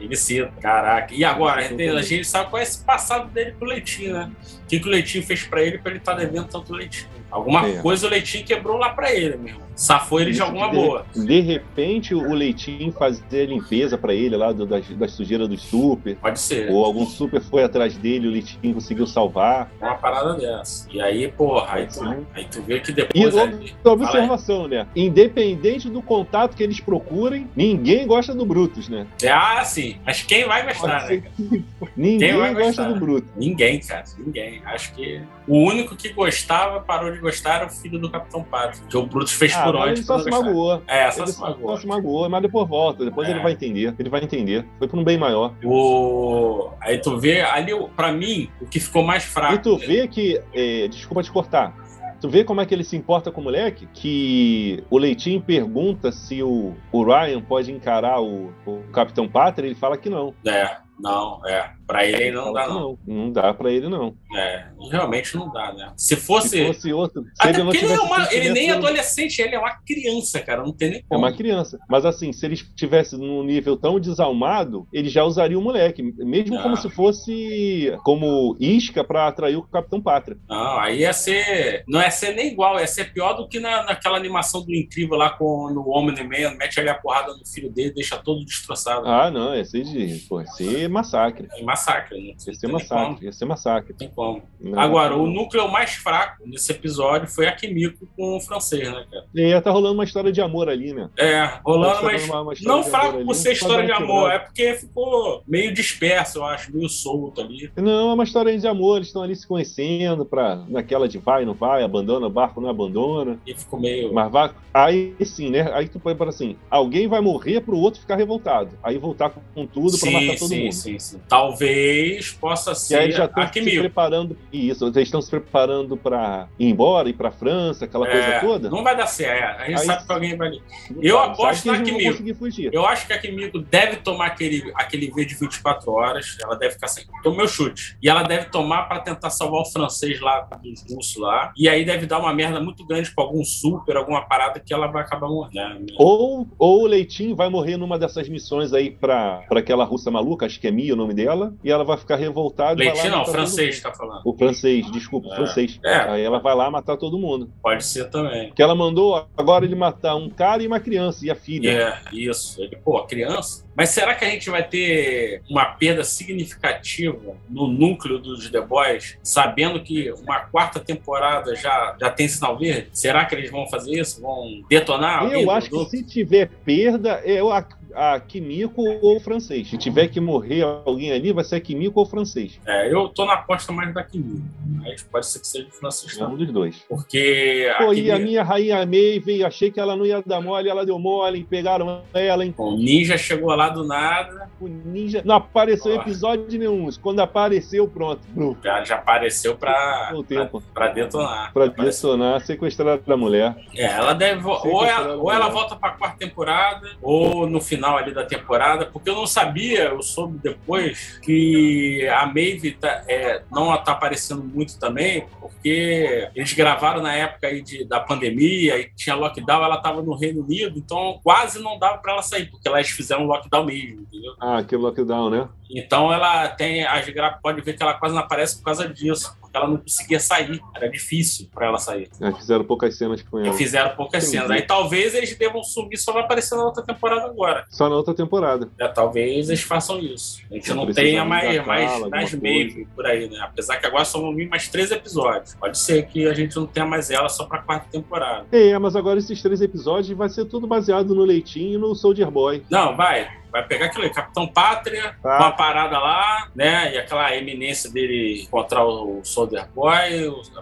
Ele 0.03 0.15
cita, 0.15 0.51
caraca. 0.61 1.13
E 1.13 1.23
agora, 1.23 1.61
a 1.61 2.01
gente, 2.01 2.25
sabe 2.25 2.49
qual 2.49 2.59
é 2.59 2.63
esse 2.63 2.83
passado 2.83 3.29
dele 3.29 3.53
com 3.57 3.65
o 3.65 3.67
Leitinho, 3.67 4.13
né? 4.13 4.31
O 4.63 4.67
que, 4.67 4.79
que 4.79 4.87
o 4.87 4.91
Leitinho 4.91 5.23
fez 5.23 5.43
pra 5.43 5.61
ele 5.61 5.77
pra 5.77 5.91
ele 5.91 5.99
estar 5.99 6.13
devendo 6.13 6.47
tanto 6.47 6.73
Leitinho? 6.73 7.07
Alguma 7.31 7.67
É. 7.67 7.81
coisa 7.81 8.05
o 8.05 8.09
Leitinho 8.09 8.45
quebrou 8.45 8.77
lá 8.77 8.89
pra 8.89 9.11
ele, 9.13 9.37
meu 9.37 9.53
irmão. 9.53 9.67
Safou 9.75 10.19
ele 10.19 10.31
de 10.31 10.41
alguma 10.41 10.69
que 10.69 10.75
boa. 10.75 11.05
De 11.15 11.39
repente, 11.41 12.13
o 12.13 12.33
Leitinho 12.33 12.91
fazia 12.91 13.45
limpeza 13.45 13.97
pra 13.97 14.13
ele 14.13 14.35
lá 14.37 14.51
do, 14.51 14.65
das, 14.65 14.87
das 14.89 15.11
sujeiras 15.11 15.47
dos 15.47 15.61
super. 15.61 16.15
Pode 16.17 16.39
ser. 16.39 16.71
Ou 16.71 16.85
algum 16.85 17.05
super 17.05 17.41
foi 17.41 17.63
atrás 17.63 17.97
dele, 17.97 18.27
o 18.27 18.31
Leitinho 18.31 18.73
conseguiu 18.73 19.07
salvar. 19.07 19.71
Uma 19.81 19.95
parada 19.95 20.35
dessa. 20.35 20.87
E 20.91 21.01
aí, 21.01 21.27
porra, 21.29 21.75
aí 21.75 21.87
tu, 21.87 22.25
aí 22.33 22.45
tu 22.45 22.61
vê 22.61 22.79
que 22.79 22.91
E 22.91 22.93
depois 22.93 23.33
outra 23.35 23.49
ali. 23.57 23.73
observação, 23.83 24.67
né? 24.67 24.87
Independente 24.95 25.89
do 25.89 26.01
contato 26.01 26.55
que 26.55 26.63
eles 26.63 26.79
procurem, 26.79 27.47
ninguém 27.55 28.05
gosta 28.05 28.33
do 28.33 28.45
Brutus, 28.45 28.87
né? 28.89 29.07
Ah, 29.29 29.63
sim. 29.63 29.97
Mas 30.05 30.21
quem 30.23 30.45
vai 30.45 30.65
gostar, 30.65 31.07
né? 31.09 31.23
Ninguém 31.95 32.37
vai 32.37 32.53
gosta 32.53 32.83
gostar? 32.83 32.87
do 32.93 32.99
Brutus. 32.99 33.29
Ninguém, 33.35 33.79
cara. 33.79 34.03
Ninguém. 34.17 34.61
Acho 34.65 34.93
que 34.93 35.21
o 35.47 35.57
único 35.57 35.95
que 35.95 36.09
gostava, 36.09 36.79
parou 36.79 37.11
de 37.11 37.19
gostar, 37.19 37.55
era 37.55 37.65
o 37.67 37.69
filho 37.69 37.99
do 37.99 38.09
Capitão 38.09 38.43
Pato. 38.43 38.81
Que 38.89 38.97
o 38.97 39.05
Brutus 39.05 39.33
fez 39.33 39.53
Ah, 39.53 39.62
por 39.65 39.75
onde. 39.75 39.89
ele 39.89 40.03
só 40.03 40.19
se 40.19 40.29
magoou. 40.29 40.81
É, 40.87 41.11
só 41.11 41.23
Ele 41.23 41.31
se 41.31 41.39
magoou. 41.41 41.69
só 41.75 41.77
se 41.81 41.87
magoou, 41.87 42.29
mas 42.29 42.41
depois 42.41 42.67
volta. 42.67 43.05
Depois 43.05 43.27
É. 43.27 43.31
ele 43.31 43.39
vai 43.41 43.51
entender. 43.53 43.93
Ele 43.97 44.09
vai 44.09 44.23
entender. 44.23 44.65
Foi 44.79 44.87
por 44.87 44.99
um 44.99 45.03
bem 45.03 45.17
maior. 45.17 45.53
O... 45.63 46.69
Aí 46.81 46.97
tu 46.99 47.17
vê, 47.19 47.41
ali, 47.41 47.71
pra 47.95 48.11
mim, 48.11 48.49
o 48.61 48.65
que 48.65 48.79
ficou 48.79 49.03
mais 49.03 49.23
fraco. 49.23 49.55
E 49.55 49.57
tu 49.59 49.77
vê 49.77 50.07
que. 50.07 50.41
é, 50.53 50.87
desculpa 50.87 51.23
te 51.23 51.31
cortar. 51.31 51.75
Tu 52.21 52.29
vê 52.29 52.45
como 52.45 52.61
é 52.61 52.65
que 52.65 52.73
ele 52.73 52.85
se 52.85 52.95
importa 52.95 53.29
com 53.31 53.41
o 53.41 53.43
moleque? 53.43 53.85
Que 53.93 54.81
o 54.89 54.97
Leitinho 54.97 55.41
pergunta 55.41 56.09
se 56.09 56.41
o, 56.41 56.73
o 56.89 57.03
Ryan 57.03 57.41
pode 57.41 57.69
encarar 57.69 58.21
o, 58.21 58.53
o 58.65 58.79
Capitão 58.93 59.27
Pátria, 59.27 59.67
ele 59.67 59.75
fala 59.75 59.97
que 59.97 60.09
não. 60.09 60.33
É, 60.45 60.77
não, 61.03 61.41
é. 61.45 61.71
Pra 61.85 62.05
ele 62.05 62.31
não 62.31 62.53
dá, 62.53 62.65
não. 62.67 62.79
não. 62.79 62.97
Não 63.25 63.31
dá 63.31 63.53
pra 63.53 63.69
ele, 63.69 63.89
não. 63.89 64.15
É, 64.33 64.65
realmente 64.89 65.35
não 65.35 65.51
dá, 65.51 65.73
né? 65.73 65.91
Se 65.97 66.15
fosse. 66.15 66.49
Se 66.49 66.65
fosse 66.65 66.93
outro. 66.93 67.25
Se 67.41 67.47
ele, 67.49 67.59
ele, 67.77 67.93
é 67.93 67.99
uma- 67.99 68.33
ele 68.33 68.49
nem 68.51 68.69
é 68.69 68.73
adolescente, 68.73 69.39
ele 69.41 69.53
é 69.53 69.59
uma 69.59 69.75
criança, 69.85 70.39
cara. 70.39 70.63
Não 70.63 70.71
tem 70.71 70.89
nem 70.91 70.99
É 70.99 71.03
como. 71.09 71.19
uma 71.19 71.33
criança. 71.33 71.77
Mas 71.89 72.05
assim, 72.05 72.31
se 72.31 72.45
ele 72.45 72.53
estivesse 72.53 73.17
num 73.17 73.43
nível 73.43 73.75
tão 73.75 73.99
desalmado, 73.99 74.87
ele 74.93 75.09
já 75.09 75.25
usaria 75.25 75.59
o 75.59 75.61
moleque. 75.61 76.01
Mesmo 76.01 76.57
como 76.63 76.75
Ah. 76.75 76.77
se 76.77 76.89
fosse 76.89 77.93
como 78.03 78.55
isca 78.59 79.03
pra 79.03 79.27
atrair 79.27 79.57
o 79.57 79.63
Capitão 79.63 80.01
Pátria. 80.01 80.37
Não, 80.47 80.79
aí 80.79 80.99
ia 81.01 81.11
ser. 81.13 81.83
Não 81.87 81.99
ia 81.99 82.11
ser 82.11 82.33
nem 82.33 82.47
igual, 82.47 82.79
ia 82.79 82.87
ser 82.87 83.11
pior 83.11 83.33
do 83.33 83.47
que 83.47 83.59
na, 83.59 83.83
naquela 83.83 84.17
animação 84.17 84.63
do 84.63 84.73
Incrível 84.73 85.17
lá 85.17 85.31
com 85.31 85.69
no 85.69 85.89
Homem-Man, 85.89 86.55
mete 86.57 86.79
ali 86.79 86.89
a 86.89 86.95
porrada 86.95 87.33
no 87.35 87.45
filho 87.45 87.69
dele, 87.69 87.91
deixa 87.91 88.17
todo 88.17 88.43
destroçado. 88.45 89.05
Ah, 89.05 89.29
não, 89.29 89.53
ia 89.53 89.65
ser 89.65 89.83
de. 89.83 90.19
Pô, 90.29 90.43
ser 90.45 90.87
massacre. 90.93 91.47
É 91.51 91.63
massacre, 91.63 92.17
né? 92.17 92.33
Ia 92.47 92.53
ser 92.53 92.67
massacre, 92.67 93.05
como. 93.15 93.23
ia 93.23 93.31
ser 93.33 93.45
massacre. 93.45 93.93
Tem 93.93 94.09
como. 94.09 94.41
Não. 94.59 94.79
Agora, 94.79 95.15
o 95.17 95.27
núcleo 95.27 95.69
mais 95.69 95.91
fraco 95.95 96.43
nesse 96.45 96.71
episódio 96.71 97.27
foi 97.27 97.47
a 97.47 97.51
Kimiko 97.55 98.07
com 98.15 98.37
o 98.37 98.39
francês, 98.39 98.89
né, 98.89 99.05
cara? 99.11 99.25
E 99.33 99.41
aí 99.53 99.61
tá 99.61 99.71
rolando 99.71 99.95
uma 99.95 100.03
história 100.03 100.31
de 100.31 100.39
amor 100.41 100.69
ali, 100.69 100.93
né? 100.93 101.09
É, 101.17 101.59
rolando, 101.65 101.95
Tá 101.97 102.03
mas 102.03 102.23
uma- 102.25 102.41
uma 102.41 102.53
não 102.63 102.83
fraco 102.83 103.25
por 103.25 103.35
ser 103.35 103.53
história 103.53 103.85
de 103.85 103.91
amor, 103.91 104.31
é 104.31 104.39
porque 104.39 104.75
ficou 104.75 105.43
meio 105.47 105.73
disperso, 105.73 106.39
eu 106.39 106.45
acho, 106.45 106.73
meio 106.75 106.87
solto 106.89 107.41
ali. 107.41 107.71
Não, 107.75 108.11
é 108.11 108.13
uma 108.13 108.23
história 108.23 108.57
de 108.57 108.67
amor, 108.67 108.97
eles 108.97 109.07
estão 109.07 109.23
ali 109.23 109.35
se 109.35 109.47
conhecendo 109.47 110.25
pra, 110.25 110.63
naquela 110.67 111.07
de 111.07 111.17
vai, 111.17 111.43
não 111.45 111.53
vai, 111.53 111.83
abandona 111.83 112.27
o 112.27 112.29
barco, 112.29 112.61
não 112.61 112.69
abandona. 112.69 113.39
E 113.45 113.53
ficou 113.55 113.79
meio. 113.79 114.13
Mas 114.13 114.31
vai. 114.31 114.51
Aí 114.73 115.15
sim, 115.23 115.49
né? 115.49 115.71
Aí 115.73 115.87
tu 115.87 115.99
põe 115.99 116.15
para 116.15 116.29
assim: 116.29 116.55
alguém 116.69 117.07
vai 117.07 117.21
morrer 117.21 117.61
pro 117.61 117.77
outro 117.77 117.99
ficar 118.01 118.15
revoltado. 118.15 118.77
Aí 118.83 118.97
voltar 118.97 119.31
com 119.53 119.65
tudo 119.67 119.97
pra 119.99 120.11
matar 120.11 120.37
todo 120.37 120.47
sim, 120.49 120.63
mundo. 120.63 120.72
Sim, 120.73 120.99
sim. 120.99 121.19
Talvez 121.29 122.31
possa 122.33 122.71
E 122.71 122.95
aí 122.97 123.11
ser 123.11 123.17
já 123.17 123.25
estão 123.25 123.47
se 123.53 123.79
preparando. 123.79 124.37
Isso, 124.51 124.85
eles 124.85 124.97
estão 124.97 125.21
se 125.21 125.29
preparando 125.29 125.95
pra 125.95 126.47
ir 126.59 126.67
embora, 126.69 127.09
ir 127.09 127.13
pra 127.13 127.31
França, 127.31 127.85
aquela 127.85 128.05
coisa 128.05 128.25
É, 128.27 128.39
toda. 128.39 128.69
Não 128.69 128.83
vai 128.83 128.95
dar 128.97 129.07
certo. 129.07 129.61
A 129.61 129.65
gente 129.67 129.79
Aí- 129.79 129.85
sabe 129.85 130.05
que 130.05 130.11
alguém 130.11 130.35
vai. 130.37 130.49
Não 130.49 131.01
eu 131.01 131.17
sabe, 131.17 131.31
aposto 131.33 131.67
na 131.67 131.81
Kimiko. 131.81 132.23
Eu 132.71 132.85
acho 132.85 133.07
que 133.07 133.13
a 133.13 133.19
Kimiko 133.19 133.59
deve 133.59 133.97
tomar 133.97 134.27
aquele, 134.27 134.71
aquele 134.75 135.09
V 135.11 135.25
de 135.25 135.35
24 135.35 135.91
horas. 135.91 136.37
Ela 136.41 136.55
deve 136.55 136.73
ficar 136.73 136.87
sem. 136.87 137.05
Então, 137.19 137.35
meu 137.35 137.47
chute. 137.47 137.97
E 138.01 138.09
ela 138.09 138.23
deve 138.23 138.45
tomar 138.45 138.83
pra 138.83 138.99
tentar 138.99 139.29
salvar 139.29 139.61
o 139.61 139.65
francês 139.65 140.19
lá 140.19 140.41
dos 140.63 140.83
russos 140.91 141.17
lá. 141.17 141.51
E 141.55 141.69
aí 141.69 141.85
deve 141.85 142.05
dar 142.05 142.19
uma 142.19 142.33
merda 142.33 142.59
muito 142.59 142.85
grande 142.85 143.11
com 143.11 143.21
algum 143.21 143.43
super, 143.43 143.95
alguma 143.97 144.21
parada 144.25 144.59
que 144.59 144.73
ela 144.73 144.87
vai 144.87 145.03
acabar 145.03 145.27
morrendo. 145.27 145.93
Ou, 145.97 146.47
ou 146.57 146.83
o 146.83 146.87
Leitinho 146.87 147.35
vai 147.35 147.49
morrer 147.49 147.77
numa 147.77 147.97
dessas 147.99 148.27
missões 148.29 148.73
aí 148.73 148.89
pra 148.91 149.43
aquela 149.51 149.83
russa 149.83 150.09
maluca, 150.09 150.45
acho 150.45 150.59
que 150.63 150.67
é 150.69 150.71
Mia 150.71 150.93
o 150.93 150.95
nome 150.95 151.13
dela, 151.13 151.53
e 151.61 151.69
ela 151.69 151.83
vai 151.83 151.97
ficar 151.97 152.15
revoltada. 152.15 152.81
e 152.81 152.85
Leitinho 152.87 153.11
não, 153.11 153.25
francês, 153.25 153.81
tá 153.81 153.91
falando. 153.91 154.21
O 154.23 154.33
francês, 154.33 154.89
desculpa, 154.93 155.27
o 155.27 155.33
É. 155.33 155.35
francês. 155.35 155.77
É. 155.83 155.95
Aí 156.09 156.23
ela 156.23 156.39
vai 156.39 156.55
lá 156.55 156.71
matar 156.71 156.95
todo 156.95 157.19
mundo. 157.19 157.51
Pode 157.61 157.83
ser 157.83 158.09
também. 158.09 158.49
Que 158.53 158.61
ela 158.63 158.73
mandou 158.73 159.27
agora 159.35 159.65
ele 159.65 159.75
matar 159.75 160.15
um 160.15 160.29
cara 160.29 160.63
e 160.63 160.67
uma 160.67 160.79
criança, 160.79 161.25
e 161.25 161.29
a 161.29 161.35
filha. 161.35 161.69
É, 161.69 162.15
isso. 162.15 162.61
Ele, 162.63 162.77
pô, 162.77 162.97
a 162.97 163.05
criança. 163.05 163.65
Mas 163.75 163.89
será 163.89 164.15
que 164.15 164.23
a 164.23 164.29
gente 164.29 164.49
vai 164.49 164.63
ter 164.65 165.41
uma 165.49 165.65
perda 165.65 166.01
significativa 166.05 167.35
no 167.49 167.67
núcleo 167.67 168.17
dos 168.19 168.49
The 168.49 168.61
Boys, 168.61 169.17
sabendo 169.21 169.81
que 169.81 170.11
uma 170.13 170.41
quarta 170.41 170.79
temporada 170.79 171.55
já, 171.57 171.95
já 171.99 172.09
tem 172.09 172.27
sinal 172.27 172.57
verde? 172.57 172.87
Será 172.93 173.25
que 173.25 173.35
eles 173.35 173.51
vão 173.51 173.67
fazer 173.67 173.99
isso? 173.99 174.21
Vão 174.21 174.61
detonar? 174.69 175.29
Eu 175.29 175.51
acho 175.51 175.69
que 175.69 175.85
se 175.89 176.03
tiver 176.03 176.49
perda, 176.63 177.21
é 177.25 177.39
a, 177.39 177.65
a 177.95 178.19
Kimiko 178.19 178.81
ou 179.01 179.19
francês. 179.19 179.69
Se 179.69 179.77
tiver 179.77 180.07
que 180.07 180.19
morrer 180.19 180.61
alguém 180.85 181.11
ali, 181.11 181.31
vai 181.31 181.43
ser 181.43 181.55
a 181.57 181.61
Kimiko 181.61 181.99
ou 181.99 182.05
francês. 182.05 182.59
É, 182.65 182.91
eu 182.93 183.07
tô 183.09 183.25
na 183.25 183.33
aposta 183.33 183.71
mais 183.71 183.93
da 183.93 184.03
Kimiko. 184.03 184.41
Mas 184.81 185.03
pode 185.03 185.25
ser 185.27 185.39
que 185.39 185.47
seja 185.47 185.67
o 185.67 185.71
Francis 185.71 186.19
É 186.19 186.25
um 186.25 186.35
dos 186.35 186.51
dois. 186.51 186.83
Porque 186.89 187.71
a 187.75 187.85
Pô, 187.85 187.93
e 187.93 188.09
a 188.11 188.15
Kimiko- 188.15 188.23
minha 188.29 188.43
rainha 188.43 188.85
Maeve, 188.85 189.43
achei 189.43 189.71
que 189.71 189.79
ela 189.79 189.95
não 189.95 190.05
ia 190.05 190.21
dar 190.25 190.41
mole, 190.41 190.69
ela 190.69 190.85
deu 190.85 190.97
mole, 190.99 191.43
pegaram 191.43 192.01
ela, 192.13 192.45
hein? 192.45 192.53
o 192.57 192.75
Ninja 192.77 193.17
chegou 193.17 193.53
lá 193.55 193.69
do 193.69 193.83
nada, 193.85 194.49
O 194.59 194.67
ninja 194.67 195.21
não 195.25 195.35
apareceu 195.35 195.93
em 195.93 195.97
episódio 195.99 196.57
nenhum. 196.59 196.89
Quando 197.01 197.19
apareceu, 197.19 197.87
pronto. 197.87 198.21
Já, 198.63 198.83
já 198.83 198.95
apareceu 198.95 199.55
pra, 199.55 200.11
o 200.13 200.23
pra, 200.23 200.37
tempo. 200.45 200.63
pra 200.73 200.87
detonar. 200.89 201.53
Pra 201.53 201.65
Apareceu. 201.65 202.11
detonar, 202.11 202.41
sequestrar 202.41 202.99
a 203.07 203.17
mulher. 203.17 203.55
É, 203.75 203.83
ela 203.85 204.13
deve. 204.13 204.45
Ou 204.45 204.85
ela, 204.85 205.15
ou 205.17 205.31
ela 205.31 205.49
volta 205.49 205.75
pra 205.75 205.91
quarta 205.91 206.17
temporada, 206.17 206.87
ou 207.01 207.47
no 207.47 207.59
final 207.61 207.82
ali 207.91 208.13
da 208.13 208.25
temporada, 208.25 208.85
porque 208.85 209.09
eu 209.09 209.15
não 209.15 209.27
sabia, 209.27 209.85
eu 209.85 210.01
soube 210.01 210.37
depois, 210.37 211.19
que 211.21 212.07
a 212.09 212.25
Maeve 212.25 212.71
tá, 212.71 213.03
é, 213.07 213.41
não 213.51 213.75
tá 213.83 213.93
aparecendo 213.93 214.43
muito 214.43 214.79
também, 214.79 215.25
porque 215.39 216.29
eles 216.35 216.53
gravaram 216.53 217.01
na 217.01 217.13
época 217.13 217.47
aí 217.47 217.61
de, 217.61 217.83
da 217.85 217.99
pandemia 217.99 218.79
e 218.79 218.89
tinha 218.95 219.15
lockdown, 219.15 219.63
ela 219.63 219.77
tava 219.77 220.01
no 220.01 220.15
Reino 220.15 220.43
Unido, 220.43 220.77
então 220.77 221.19
quase 221.23 221.61
não 221.61 221.77
dava 221.77 221.97
pra 221.97 222.13
ela 222.13 222.21
sair, 222.21 222.49
porque 222.49 222.67
elas 222.67 222.89
fizeram 222.89 223.25
lockdown 223.25 223.65
mesmo, 223.65 224.01
entendeu? 224.01 224.33
Ah, 224.39 224.57
aquele 224.57 224.81
lockdown, 224.81 225.29
né? 225.29 225.49
Então 225.73 226.13
ela 226.13 226.47
tem. 226.49 226.85
As 226.85 227.07
gra... 227.09 227.31
Pode 227.41 227.61
ver 227.61 227.73
que 227.73 227.83
ela 227.83 227.93
quase 227.95 228.13
não 228.13 228.21
aparece 228.21 228.57
por 228.57 228.63
causa 228.65 228.87
disso. 228.87 229.35
Porque 229.39 229.57
ela 229.57 229.67
não 229.67 229.77
conseguia 229.77 230.19
sair. 230.19 230.61
Era 230.75 230.89
difícil 230.89 231.49
pra 231.53 231.67
ela 231.67 231.77
sair. 231.77 232.09
É, 232.21 232.31
fizeram 232.31 232.63
poucas 232.63 232.97
cenas 232.97 233.21
com 233.21 233.39
ela. 233.39 233.53
Fizeram 233.53 233.95
poucas 233.95 234.23
Entendi. 234.23 234.37
cenas. 234.37 234.51
Aí 234.51 234.61
talvez 234.61 235.13
eles 235.13 235.35
devam 235.37 235.63
sumir, 235.63 235.97
só 235.97 236.11
vai 236.11 236.23
aparecer 236.23 236.55
na 236.55 236.63
outra 236.63 236.83
temporada 236.83 237.25
agora. 237.25 237.65
Só 237.69 237.89
na 237.89 237.95
outra 237.95 238.13
temporada. 238.13 238.69
É, 238.79 238.87
talvez 238.87 239.49
eles 239.49 239.61
façam 239.61 239.99
isso. 239.99 240.41
A 240.49 240.55
gente 240.55 240.69
Não 240.73 240.85
não 240.85 240.93
tenha 240.93 241.23
mais, 241.25 241.65
mais, 241.65 242.01
Maeve 242.09 242.87
por 242.95 243.05
aí, 243.05 243.29
né? 243.29 243.39
Apesar 243.41 243.77
que 243.77 243.85
agora 243.85 244.05
só 244.05 244.19
vão 244.19 244.35
vir 244.35 244.47
mais 244.47 244.67
três 244.67 244.91
episódios. 244.91 245.55
Pode 245.55 245.77
ser 245.77 246.05
que 246.07 246.27
a 246.27 246.33
gente 246.33 246.55
não 246.55 246.65
tenha 246.65 246.85
mais 246.85 247.09
ela 247.09 247.29
só 247.29 247.45
pra 247.45 247.59
quarta 247.59 247.87
temporada. 247.91 248.45
É, 248.51 248.77
mas 248.77 248.95
agora 248.95 249.19
esses 249.19 249.41
três 249.41 249.61
episódios 249.61 250.17
vai 250.17 250.29
ser 250.29 250.45
tudo 250.45 250.67
baseado 250.67 251.13
no 251.13 251.23
Leitinho 251.23 251.75
e 251.75 251.77
no 251.77 251.95
Soldier 251.95 252.29
Boy. 252.29 252.63
Não, 252.69 252.95
vai. 252.95 253.42
Vai 253.53 253.63
pegar 253.67 253.85
aquilo 253.85 254.03
aí, 254.03 254.09
Capitão 254.09 254.47
Pátria, 254.47 255.15
Tá. 255.21 255.37
uma 255.37 255.51
parada 255.51 255.99
lá, 255.99 256.47
né? 256.55 256.91
E 256.95 256.97
aquela 256.97 257.33
eminência 257.37 257.89
dele 257.89 258.41
encontrar 258.41 258.83
o 258.83 259.21
Soldier 259.23 259.67
Boy. 259.73 259.93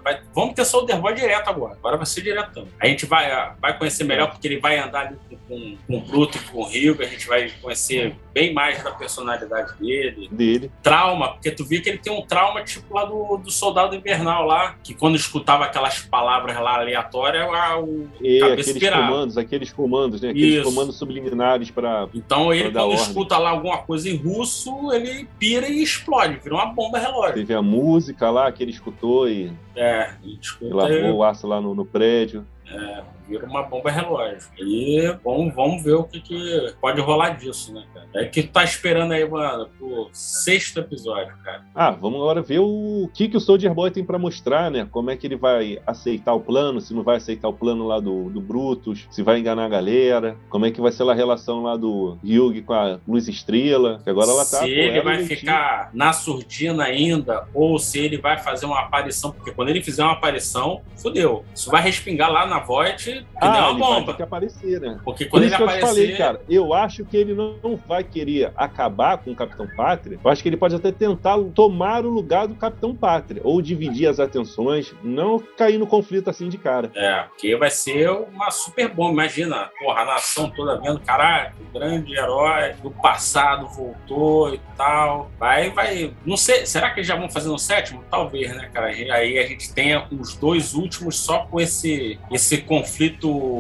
vai- 0.04 0.20
vamos 0.36 0.54
ter 0.56 0.66
Soldier 0.66 1.00
Boy 1.00 1.14
direto 1.16 1.48
agora. 1.50 1.76
Agora 1.76 1.96
vai 1.96 2.06
ser 2.06 2.22
diretão. 2.22 2.68
A 2.80 2.88
gente 2.88 3.06
vai, 3.06 3.32
ah, 3.32 3.56
vai 3.62 3.78
conhecer 3.78 4.04
melhor, 4.04 4.30
porque 4.30 4.46
ele 4.48 4.60
vai 4.60 4.78
andar 4.78 5.08
ali 5.08 5.16
com, 5.30 5.38
com, 5.48 5.78
com 5.88 5.98
o 5.98 6.02
Bruto 6.02 6.38
e 6.38 6.42
com 6.42 6.60
o 6.60 6.66
Rio, 6.68 6.98
a 7.00 7.06
gente 7.06 7.26
vai 7.28 7.50
conhecer 7.62 8.14
bem 8.34 8.54
mais 8.54 8.84
da 8.84 8.92
personalidade 8.92 9.74
dele. 9.80 10.28
Dele. 10.32 10.72
Trauma, 10.84 11.30
porque 11.34 11.52
tu 11.52 11.64
vê 11.66 11.80
que 11.80 11.88
ele 11.90 11.98
tem 11.98 12.12
um 12.12 12.22
trauma 12.26 12.62
tipo 12.64 12.94
lá 12.94 13.06
do, 13.06 13.38
do 13.38 13.50
Soldado 13.52 13.96
Invernal 13.96 14.46
lá, 14.46 14.76
que 14.84 14.94
quando 14.94 15.16
escutava 15.16 15.64
aquelas 15.66 16.00
palavras 16.02 16.56
lá 16.60 16.76
aleatórias, 16.76 17.48
ah, 17.54 17.80
o 17.80 18.10
E 18.22 18.40
cabeça 18.40 18.62
aqueles 18.72 18.80
pirava. 18.84 19.08
comandos, 19.08 19.38
aqueles 19.38 19.72
comandos, 19.72 20.22
né? 20.22 20.30
Aqueles 20.32 20.56
Isso. 20.56 20.64
comandos 20.64 20.98
subliminares 20.98 21.72
pra. 21.72 22.08
Então 22.14 22.54
ele, 22.54 22.72
Pra 22.72 22.81
quando 22.82 22.92
ordem. 22.92 23.08
escuta 23.08 23.38
lá 23.38 23.50
alguma 23.52 23.78
coisa 23.80 24.10
em 24.10 24.16
russo, 24.18 24.92
ele 24.92 25.28
pira 25.40 25.68
e 25.68 25.82
explode, 25.82 26.40
vira 26.44 26.56
uma 26.56 26.66
bomba 26.68 27.00
relógio. 27.00 27.34
Teve 27.36 27.54
a 27.54 27.62
música 27.62 28.30
lá 28.30 28.52
que 28.52 28.64
ele 28.64 28.72
escutou 28.72 29.28
e, 29.30 29.52
É, 29.76 30.12
e 30.24 30.40
e 30.62 30.70
lavou 30.70 31.16
o 31.18 31.24
aço 31.24 31.48
lá 31.48 31.60
no, 31.62 31.74
no 31.76 31.86
prédio. 31.86 32.46
é, 32.68 33.04
vira 33.32 33.46
uma 33.46 33.64
bomba 33.64 33.90
relógio. 33.90 34.50
E 34.60 35.16
vamos, 35.24 35.54
vamos 35.56 35.84
ver 35.84 35.94
o 35.94 36.04
que, 36.04 36.20
que 36.20 36.74
pode 36.82 37.00
rolar 37.02 37.32
disso, 37.32 37.74
né, 37.74 37.84
cara? 37.94 38.08
É 38.14 38.26
que 38.26 38.44
tu 38.44 38.52
tá 38.52 38.64
esperando 38.64 39.14
aí, 39.14 39.28
mano, 39.28 39.70
pro 39.78 40.10
sexto 40.12 40.80
episódio, 40.80 41.34
cara. 41.44 41.64
Ah, 41.74 41.92
vamos 41.92 42.20
agora 42.20 42.42
ver 42.42 42.60
o 42.60 43.10
que, 43.14 43.30
que 43.30 43.38
o 43.38 43.40
Soldier 43.40 43.74
Boy 43.74 43.90
tem 43.90 44.04
pra 44.04 44.20
mostrar, 44.20 44.70
né? 44.70 44.88
Como 44.92 45.10
é 45.10 45.16
que 45.16 45.26
ele 45.26 45.38
vai 45.38 45.80
aceitar 45.88 46.34
o 46.34 46.42
plano, 46.42 46.82
se 46.82 46.94
não 46.94 47.04
vai 47.04 47.18
aceitar 47.18 47.48
o 47.48 47.54
plano 47.54 47.88
lá 47.88 48.00
do, 48.00 48.30
do 48.30 48.42
Brutus, 48.42 49.08
se 49.10 49.24
vai 49.24 49.40
enganar 49.40 49.66
a 49.66 49.70
galera, 49.70 50.36
como 50.50 50.66
é 50.66 50.72
que 50.72 50.82
vai 50.82 50.92
ser 50.92 51.10
a 51.10 51.14
relação 51.14 51.64
lá 51.64 51.76
do 51.76 52.18
Hyug 52.24 52.62
com 52.62 52.74
a 52.74 53.00
Luz 53.08 53.28
Estrela, 53.28 54.02
que 54.04 54.10
agora 54.10 54.30
ela 54.30 54.46
tá 54.46 54.60
se 54.60 54.70
ele 54.70 55.02
vai 55.02 55.24
ficar 55.24 55.90
na 55.94 56.14
surdina 56.14 56.84
ainda, 56.84 57.48
ou 57.54 57.80
se 57.80 58.00
ele 58.00 58.18
vai 58.18 58.38
fazer 58.38 58.66
uma 58.66 58.82
aparição, 58.82 59.32
porque 59.32 59.52
quando 59.52 59.70
ele 59.70 59.82
fizer 59.82 60.04
uma 60.04 60.14
aparição, 60.14 60.82
fudeu. 60.98 61.44
Isso 61.56 61.72
vai 61.72 61.82
respingar 61.82 62.32
lá 62.32 62.46
na 62.46 62.60
voz 62.60 62.82
Detroit 62.82 63.21
que 63.24 63.48
ah, 63.48 63.52
deu 63.52 63.62
uma 63.62 63.74
bomba. 63.74 64.06
vai 64.08 64.16
que 64.16 64.24
aparecer, 64.24 64.82
né? 64.82 65.00
Porque 65.04 65.26
Por 65.26 65.32
quando 65.32 65.44
isso 65.46 65.56
ele 65.56 65.58
que 65.58 65.64
eu 65.64 65.68
te 65.68 65.78
aparecer. 65.78 66.02
falei, 66.02 66.18
cara, 66.18 66.42
eu 66.50 66.74
acho 66.74 67.06
que 67.06 67.18
ele 67.18 67.34
não, 67.34 67.80
vai 67.88 68.04
querer 68.04 68.52
acabar 68.56 69.18
com 69.18 69.32
o 69.32 69.36
Capitão 69.36 69.68
Pátria. 69.76 70.20
Eu 70.24 70.32
acho 70.32 70.42
que 70.42 70.50
ele 70.50 70.58
pode 70.58 70.76
até 70.76 70.92
tentar 70.92 71.38
tomar 71.56 72.06
o 72.06 72.10
lugar 72.10 72.48
do 72.48 72.56
Capitão 72.56 72.96
Pátria, 72.96 73.42
ou 73.44 73.62
dividir 73.62 74.08
as 74.08 74.20
atenções, 74.20 74.94
não 75.04 75.40
cair 75.58 75.78
no 75.78 75.88
conflito 75.88 76.30
assim 76.30 76.50
de 76.50 76.58
cara. 76.58 76.92
É, 76.96 77.24
porque 77.24 77.56
vai 77.56 77.70
ser 77.70 78.10
uma 78.10 78.52
super 78.52 78.88
bomba. 78.90 79.12
Imagina, 79.12 79.70
porra, 79.80 80.02
a 80.02 80.06
nação 80.06 80.50
toda 80.50 80.80
vendo, 80.80 81.00
caralho, 81.00 81.54
o 81.60 81.80
grande 81.80 82.16
herói 82.16 82.74
do 82.82 82.92
passado 82.92 83.68
voltou 83.68 84.54
e 84.54 84.60
tal. 84.78 85.32
Vai, 85.40 85.70
vai. 85.72 86.14
Não 86.26 86.38
sei, 86.38 86.66
será 86.66 86.90
que 86.90 87.00
eles 87.00 87.08
já 87.08 87.16
vão 87.16 87.30
fazer 87.30 87.50
no 87.50 87.60
sétimo? 87.60 88.04
Talvez, 88.10 88.56
né, 88.56 88.70
cara? 88.74 88.88
Aí 88.88 89.38
a 89.38 89.48
gente 89.48 89.74
tenha 89.74 90.08
os 90.12 90.36
dois 90.36 90.74
últimos 90.74 91.20
só 91.20 91.46
com 91.46 91.60
esse, 91.60 92.20
esse 92.32 92.58
conflito 92.60 93.01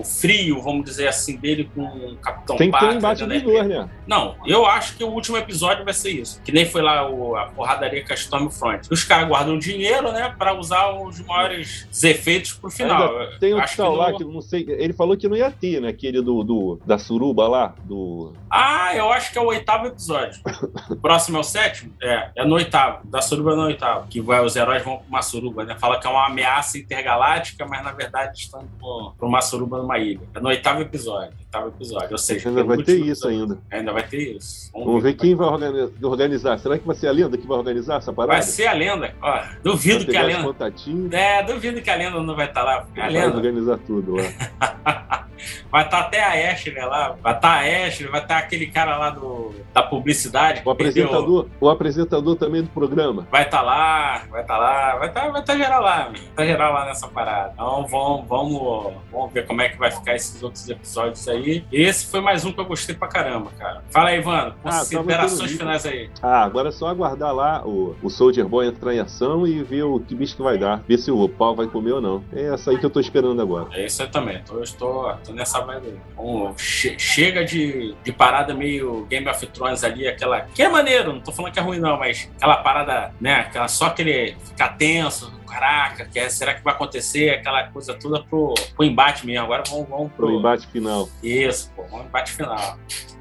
frio, 0.04 0.62
vamos 0.62 0.86
dizer 0.86 1.08
assim, 1.08 1.38
dele 1.38 1.70
com 1.74 1.82
o 1.84 2.16
Capitão 2.18 2.56
Tem 2.58 2.72
que 2.72 2.80
ter 2.80 2.86
um 2.86 2.92
embate 2.94 3.26
né? 3.26 3.36
dos 3.36 3.44
dois, 3.44 3.68
né? 3.68 3.90
Não, 4.08 4.36
eu 4.46 4.66
acho 4.66 4.96
que 4.98 5.04
o 5.04 5.10
último 5.10 5.38
episódio 5.38 5.84
vai 5.86 5.94
ser 5.94 6.12
isso. 6.12 6.42
Que 6.44 6.52
nem 6.52 6.66
foi 6.66 6.82
lá 6.82 7.10
o, 7.10 7.36
a 7.36 7.46
porradaria 7.48 8.06
com 8.06 8.12
a 8.14 8.16
Stormfront. 8.16 8.88
Os 8.92 9.04
caras 9.04 9.28
guardam 9.28 9.58
dinheiro, 9.58 10.12
né, 10.12 10.34
pra 10.38 10.54
usar 10.54 10.90
os 10.92 11.20
maiores 11.22 11.88
efeitos 12.04 12.54
pro 12.54 12.70
final. 12.70 13.18
Ainda 13.20 13.38
tem 13.40 13.60
que 13.62 13.78
tal 13.78 13.96
lá 13.96 14.14
que 14.14 14.24
não 14.24 14.42
sei. 14.42 14.66
Ele 14.68 14.94
falou 14.94 15.16
que 15.18 15.28
não 15.28 15.36
ia 15.38 15.52
ter, 15.52 15.80
né? 15.82 15.90
Aquele 15.90 16.22
do, 16.22 16.44
do- 16.44 16.80
da 16.86 16.98
suruba 16.98 17.48
lá, 17.48 17.76
do. 17.84 18.34
Ah, 18.50 18.96
eu 18.96 19.12
acho 19.12 19.32
que 19.32 19.38
é 19.38 19.42
o 19.42 19.46
oitavo 19.46 19.88
episódio. 19.88 20.42
O 20.90 20.96
próximo 20.96 21.38
é 21.38 21.40
o 21.40 21.44
sétimo? 21.44 21.94
É, 22.02 22.30
é 22.38 22.46
no 22.46 22.56
oitavo. 22.56 23.08
Da 23.08 23.22
suruba 23.22 23.54
é 23.54 23.56
no 23.56 23.64
oitavo. 23.64 24.08
Que 24.08 24.20
vai, 24.22 24.44
os 24.44 24.56
heróis 24.56 24.84
vão 24.84 24.98
pra 24.98 25.06
uma 25.08 25.22
suruba, 25.22 25.64
né? 25.64 25.76
Fala 25.80 26.00
que 26.00 26.08
é 26.08 26.10
uma 26.10 26.26
ameaça 26.28 26.78
intergaláctica, 26.78 27.66
mas 27.66 27.84
na 27.84 27.92
verdade 27.92 28.40
estão 28.40 28.66
pro- 28.80 29.14
pra 29.18 29.28
uma 29.32 29.42
suruba 29.42 29.78
numa 29.78 29.98
ilha. 29.98 30.20
É 30.36 30.40
no 30.40 30.50
oitavo 30.50 30.82
episódio. 30.82 31.34
Oitavo 31.40 31.68
episódio. 31.70 32.12
Ou 32.12 32.18
seja, 32.18 32.50
Ainda 32.50 32.64
vai 32.64 32.78
ter 32.78 32.94
isso 33.00 33.28
episódio. 33.28 33.40
ainda. 33.40 33.58
Ainda 33.72 33.92
vai 33.94 34.04
ter 34.04 34.36
isso. 34.38 34.70
Vamos 34.74 35.02
ver 35.04 35.14
quem 35.16 35.36
vai 35.36 35.48
organi- 35.48 35.90
organizar. 36.04 36.58
Será 36.60 36.78
que 36.78 36.86
vai 36.86 36.96
ser 36.96 37.08
a 37.08 37.12
lenda 37.12 37.38
que 37.38 37.48
vai 37.48 37.58
organizar 37.58 37.98
essa 37.98 38.14
parada? 38.14 38.34
Vai 38.34 38.42
ser 38.44 38.68
a 38.68 38.74
lenda. 38.74 39.14
Ó, 39.22 39.40
duvido 39.64 40.06
que 40.06 40.16
a 40.18 40.24
lenda. 40.24 40.44
contatinhos, 40.44 41.12
É, 41.14 41.44
duvido 41.44 41.82
que 41.82 41.90
a 41.90 41.96
lenda 41.96 42.20
não 42.22 42.36
vai 42.36 42.46
estar 42.48 42.64
lá. 42.64 42.82
porque 42.82 43.00
A 43.00 43.04
vai 43.04 43.14
lenda 43.14 43.36
organizar 43.36 43.78
tudo 43.80 44.16
lá. 44.16 44.24
vai 45.72 45.84
estar 45.84 46.00
até 46.02 46.22
a 46.24 46.52
Ashley 46.52 46.76
lá. 46.86 47.16
Vai 47.22 47.34
estar 47.36 47.50
a 47.50 47.88
Ashley, 47.88 48.10
vai 48.10 48.22
estar 48.22 48.38
aquele 48.38 48.68
cara 48.68 48.98
lá 48.98 49.10
do, 49.10 49.54
da 49.74 49.84
publicidade. 49.84 50.62
O 50.64 50.76
perdeu- 50.76 51.06
apresentador, 51.06 51.48
o 51.60 51.70
apresentador 51.70 52.36
também 52.36 52.62
do 52.62 52.70
programa. 52.70 53.28
Vai 53.32 53.44
estar 53.44 53.62
lá, 53.62 54.24
vai 54.30 54.42
estar 54.42 54.58
lá, 54.58 54.96
vai 54.98 55.08
estar 55.10 55.30
vai 55.30 55.44
tá 55.44 55.58
geral 55.58 55.82
lá, 55.82 56.04
vai 56.06 56.14
estar 56.16 56.46
geral 56.46 56.74
lá 56.74 56.86
nessa 56.86 57.08
parada. 57.08 57.52
Então 57.54 57.86
vamos, 57.88 58.28
vamos, 58.28 58.94
vamos 59.12 59.21
ver 59.28 59.46
como 59.46 59.62
é 59.62 59.70
que 59.70 59.78
vai 59.78 59.92
ficar 59.92 60.16
esses 60.16 60.42
outros 60.42 60.68
episódios 60.70 61.28
aí. 61.28 61.64
Esse 61.72 62.06
foi 62.10 62.22
mais 62.22 62.46
um 62.46 62.52
que 62.52 62.60
eu 62.60 62.66
gostei 62.66 62.96
pra 62.96 63.08
caramba, 63.08 63.52
cara. 63.58 63.84
Fala 63.90 64.10
aí, 64.10 64.20
Ivano, 64.20 64.56
Ah, 64.64 64.80
considerações 64.80 65.40
tava 65.40 65.60
finais 65.60 65.86
aí. 65.86 66.10
Ah, 66.22 66.44
agora 66.44 66.70
é 66.70 66.72
só 66.72 66.88
aguardar 66.88 67.34
lá 67.34 67.66
o, 67.66 67.96
o 68.02 68.10
Soldier 68.10 68.48
Boy 68.48 68.68
entrar 68.68 68.94
em 68.94 69.00
ação 69.00 69.46
e 69.48 69.62
ver 69.64 69.84
o 69.84 70.00
que 70.00 70.16
bicho 70.16 70.36
que 70.36 70.42
vai 70.44 70.58
dar. 70.58 70.84
Ver 70.88 70.98
se 70.98 71.12
o 71.12 71.28
pau 71.30 71.56
vai 71.56 71.68
comer 71.68 71.94
ou 71.94 72.02
não. 72.02 72.24
É 72.34 72.54
essa 72.54 72.72
aí 72.72 72.78
que 72.78 72.86
eu 72.86 72.90
tô 72.90 73.00
esperando 73.00 73.42
agora. 73.42 73.68
É 73.74 73.86
isso 73.86 74.02
aí 74.02 74.08
também. 74.10 74.42
Tô, 74.44 74.56
eu 74.56 74.64
estou, 74.64 75.14
tô 75.26 75.34
nessa 75.34 75.60
vibe 75.62 75.88
aí. 75.88 76.00
Vamos, 76.16 76.62
che- 76.62 76.98
chega 77.00 77.44
de, 77.44 77.96
de 78.04 78.12
parada 78.12 78.54
meio 78.54 79.06
Game 79.10 79.28
of 79.28 79.46
Thrones 79.48 79.84
ali, 79.84 80.08
aquela. 80.08 80.42
Que 80.42 80.64
é 80.64 80.70
maneiro, 80.70 81.14
não 81.14 81.22
tô 81.22 81.32
falando 81.32 81.52
que 81.54 81.60
é 81.60 81.62
ruim, 81.62 81.80
não, 81.80 81.98
mas 81.98 82.30
aquela 82.38 82.58
parada, 82.58 83.14
né? 83.20 83.36
Aquela, 83.42 83.68
só 83.68 83.88
aquele 83.88 84.36
ficar 84.46 84.70
tenso, 84.78 85.32
caraca, 85.52 86.06
que 86.06 86.18
é- 86.20 86.30
será 86.30 86.54
que 86.54 86.64
vai 86.64 86.74
acontecer? 86.74 87.30
Aquela 87.32 87.68
coisa 87.70 87.94
toda 87.94 88.24
pro, 88.24 88.54
pro 88.76 88.86
embate 88.86 89.26
mesmo. 89.26 89.44
Agora 89.46 89.64
vamos, 89.70 89.88
vamos 89.90 90.12
Pro 90.14 90.28
pro. 90.28 90.40
embate 90.40 90.68
final. 90.68 91.10
Isso, 91.22 91.72
pô, 91.76 91.84
vamos 91.90 92.06
embate 92.08 92.32
final. 92.32 92.78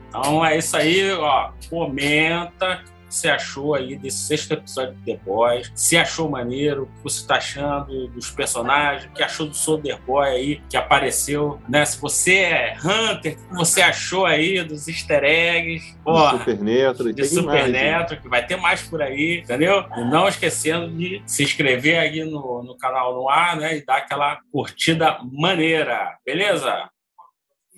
Então 0.09 0.45
é 0.45 0.57
isso 0.59 0.77
aí, 0.77 1.13
ó. 1.13 1.51
Comenta 1.69 2.83
você 3.15 3.29
achou 3.29 3.75
aí 3.75 3.97
desse 3.97 4.19
sexto 4.19 4.53
episódio 4.53 4.95
de 4.95 5.05
The 5.05 5.21
Boys. 5.25 5.73
Se 5.75 5.97
achou 5.97 6.29
maneiro, 6.29 6.85
o 6.85 6.87
que 6.87 7.05
você 7.05 7.27
tá 7.27 7.37
achando 7.37 8.09
dos 8.09 8.31
personagens, 8.31 9.11
o 9.11 9.15
que 9.15 9.23
achou 9.23 9.47
do 9.47 9.55
Soldier 9.55 10.01
Boy 10.03 10.29
aí 10.29 10.63
que 10.69 10.77
apareceu, 10.77 11.61
né? 11.69 11.85
Se 11.85 12.01
você 12.01 12.37
é 12.37 12.77
Hunter, 12.79 13.37
o 13.47 13.49
que 13.49 13.55
você 13.55 13.83
achou 13.83 14.27
aí 14.27 14.63
dos 14.63 14.89
easter 14.89 15.25
eggs, 15.25 15.97
porra. 16.05 16.39
Super 16.39 16.59
Neto. 16.59 17.13
De 17.13 17.25
Super? 17.25 17.69
Neto, 17.69 18.17
que 18.21 18.29
vai 18.29 18.47
ter 18.47 18.57
mais 18.57 18.83
por 18.83 19.03
aí, 19.03 19.41
entendeu? 19.43 19.85
E 19.97 20.05
não 20.05 20.29
esquecendo 20.29 20.91
de 20.91 21.23
se 21.27 21.43
inscrever 21.43 21.99
aí 21.99 22.25
no, 22.25 22.63
no 22.63 22.77
canal 22.77 23.15
no 23.15 23.29
ar, 23.29 23.57
né? 23.57 23.77
E 23.77 23.85
dar 23.85 23.99
aquela 23.99 24.39
curtida 24.53 25.19
maneira, 25.33 26.17
beleza? 26.25 26.89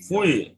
Fui! 0.09 0.55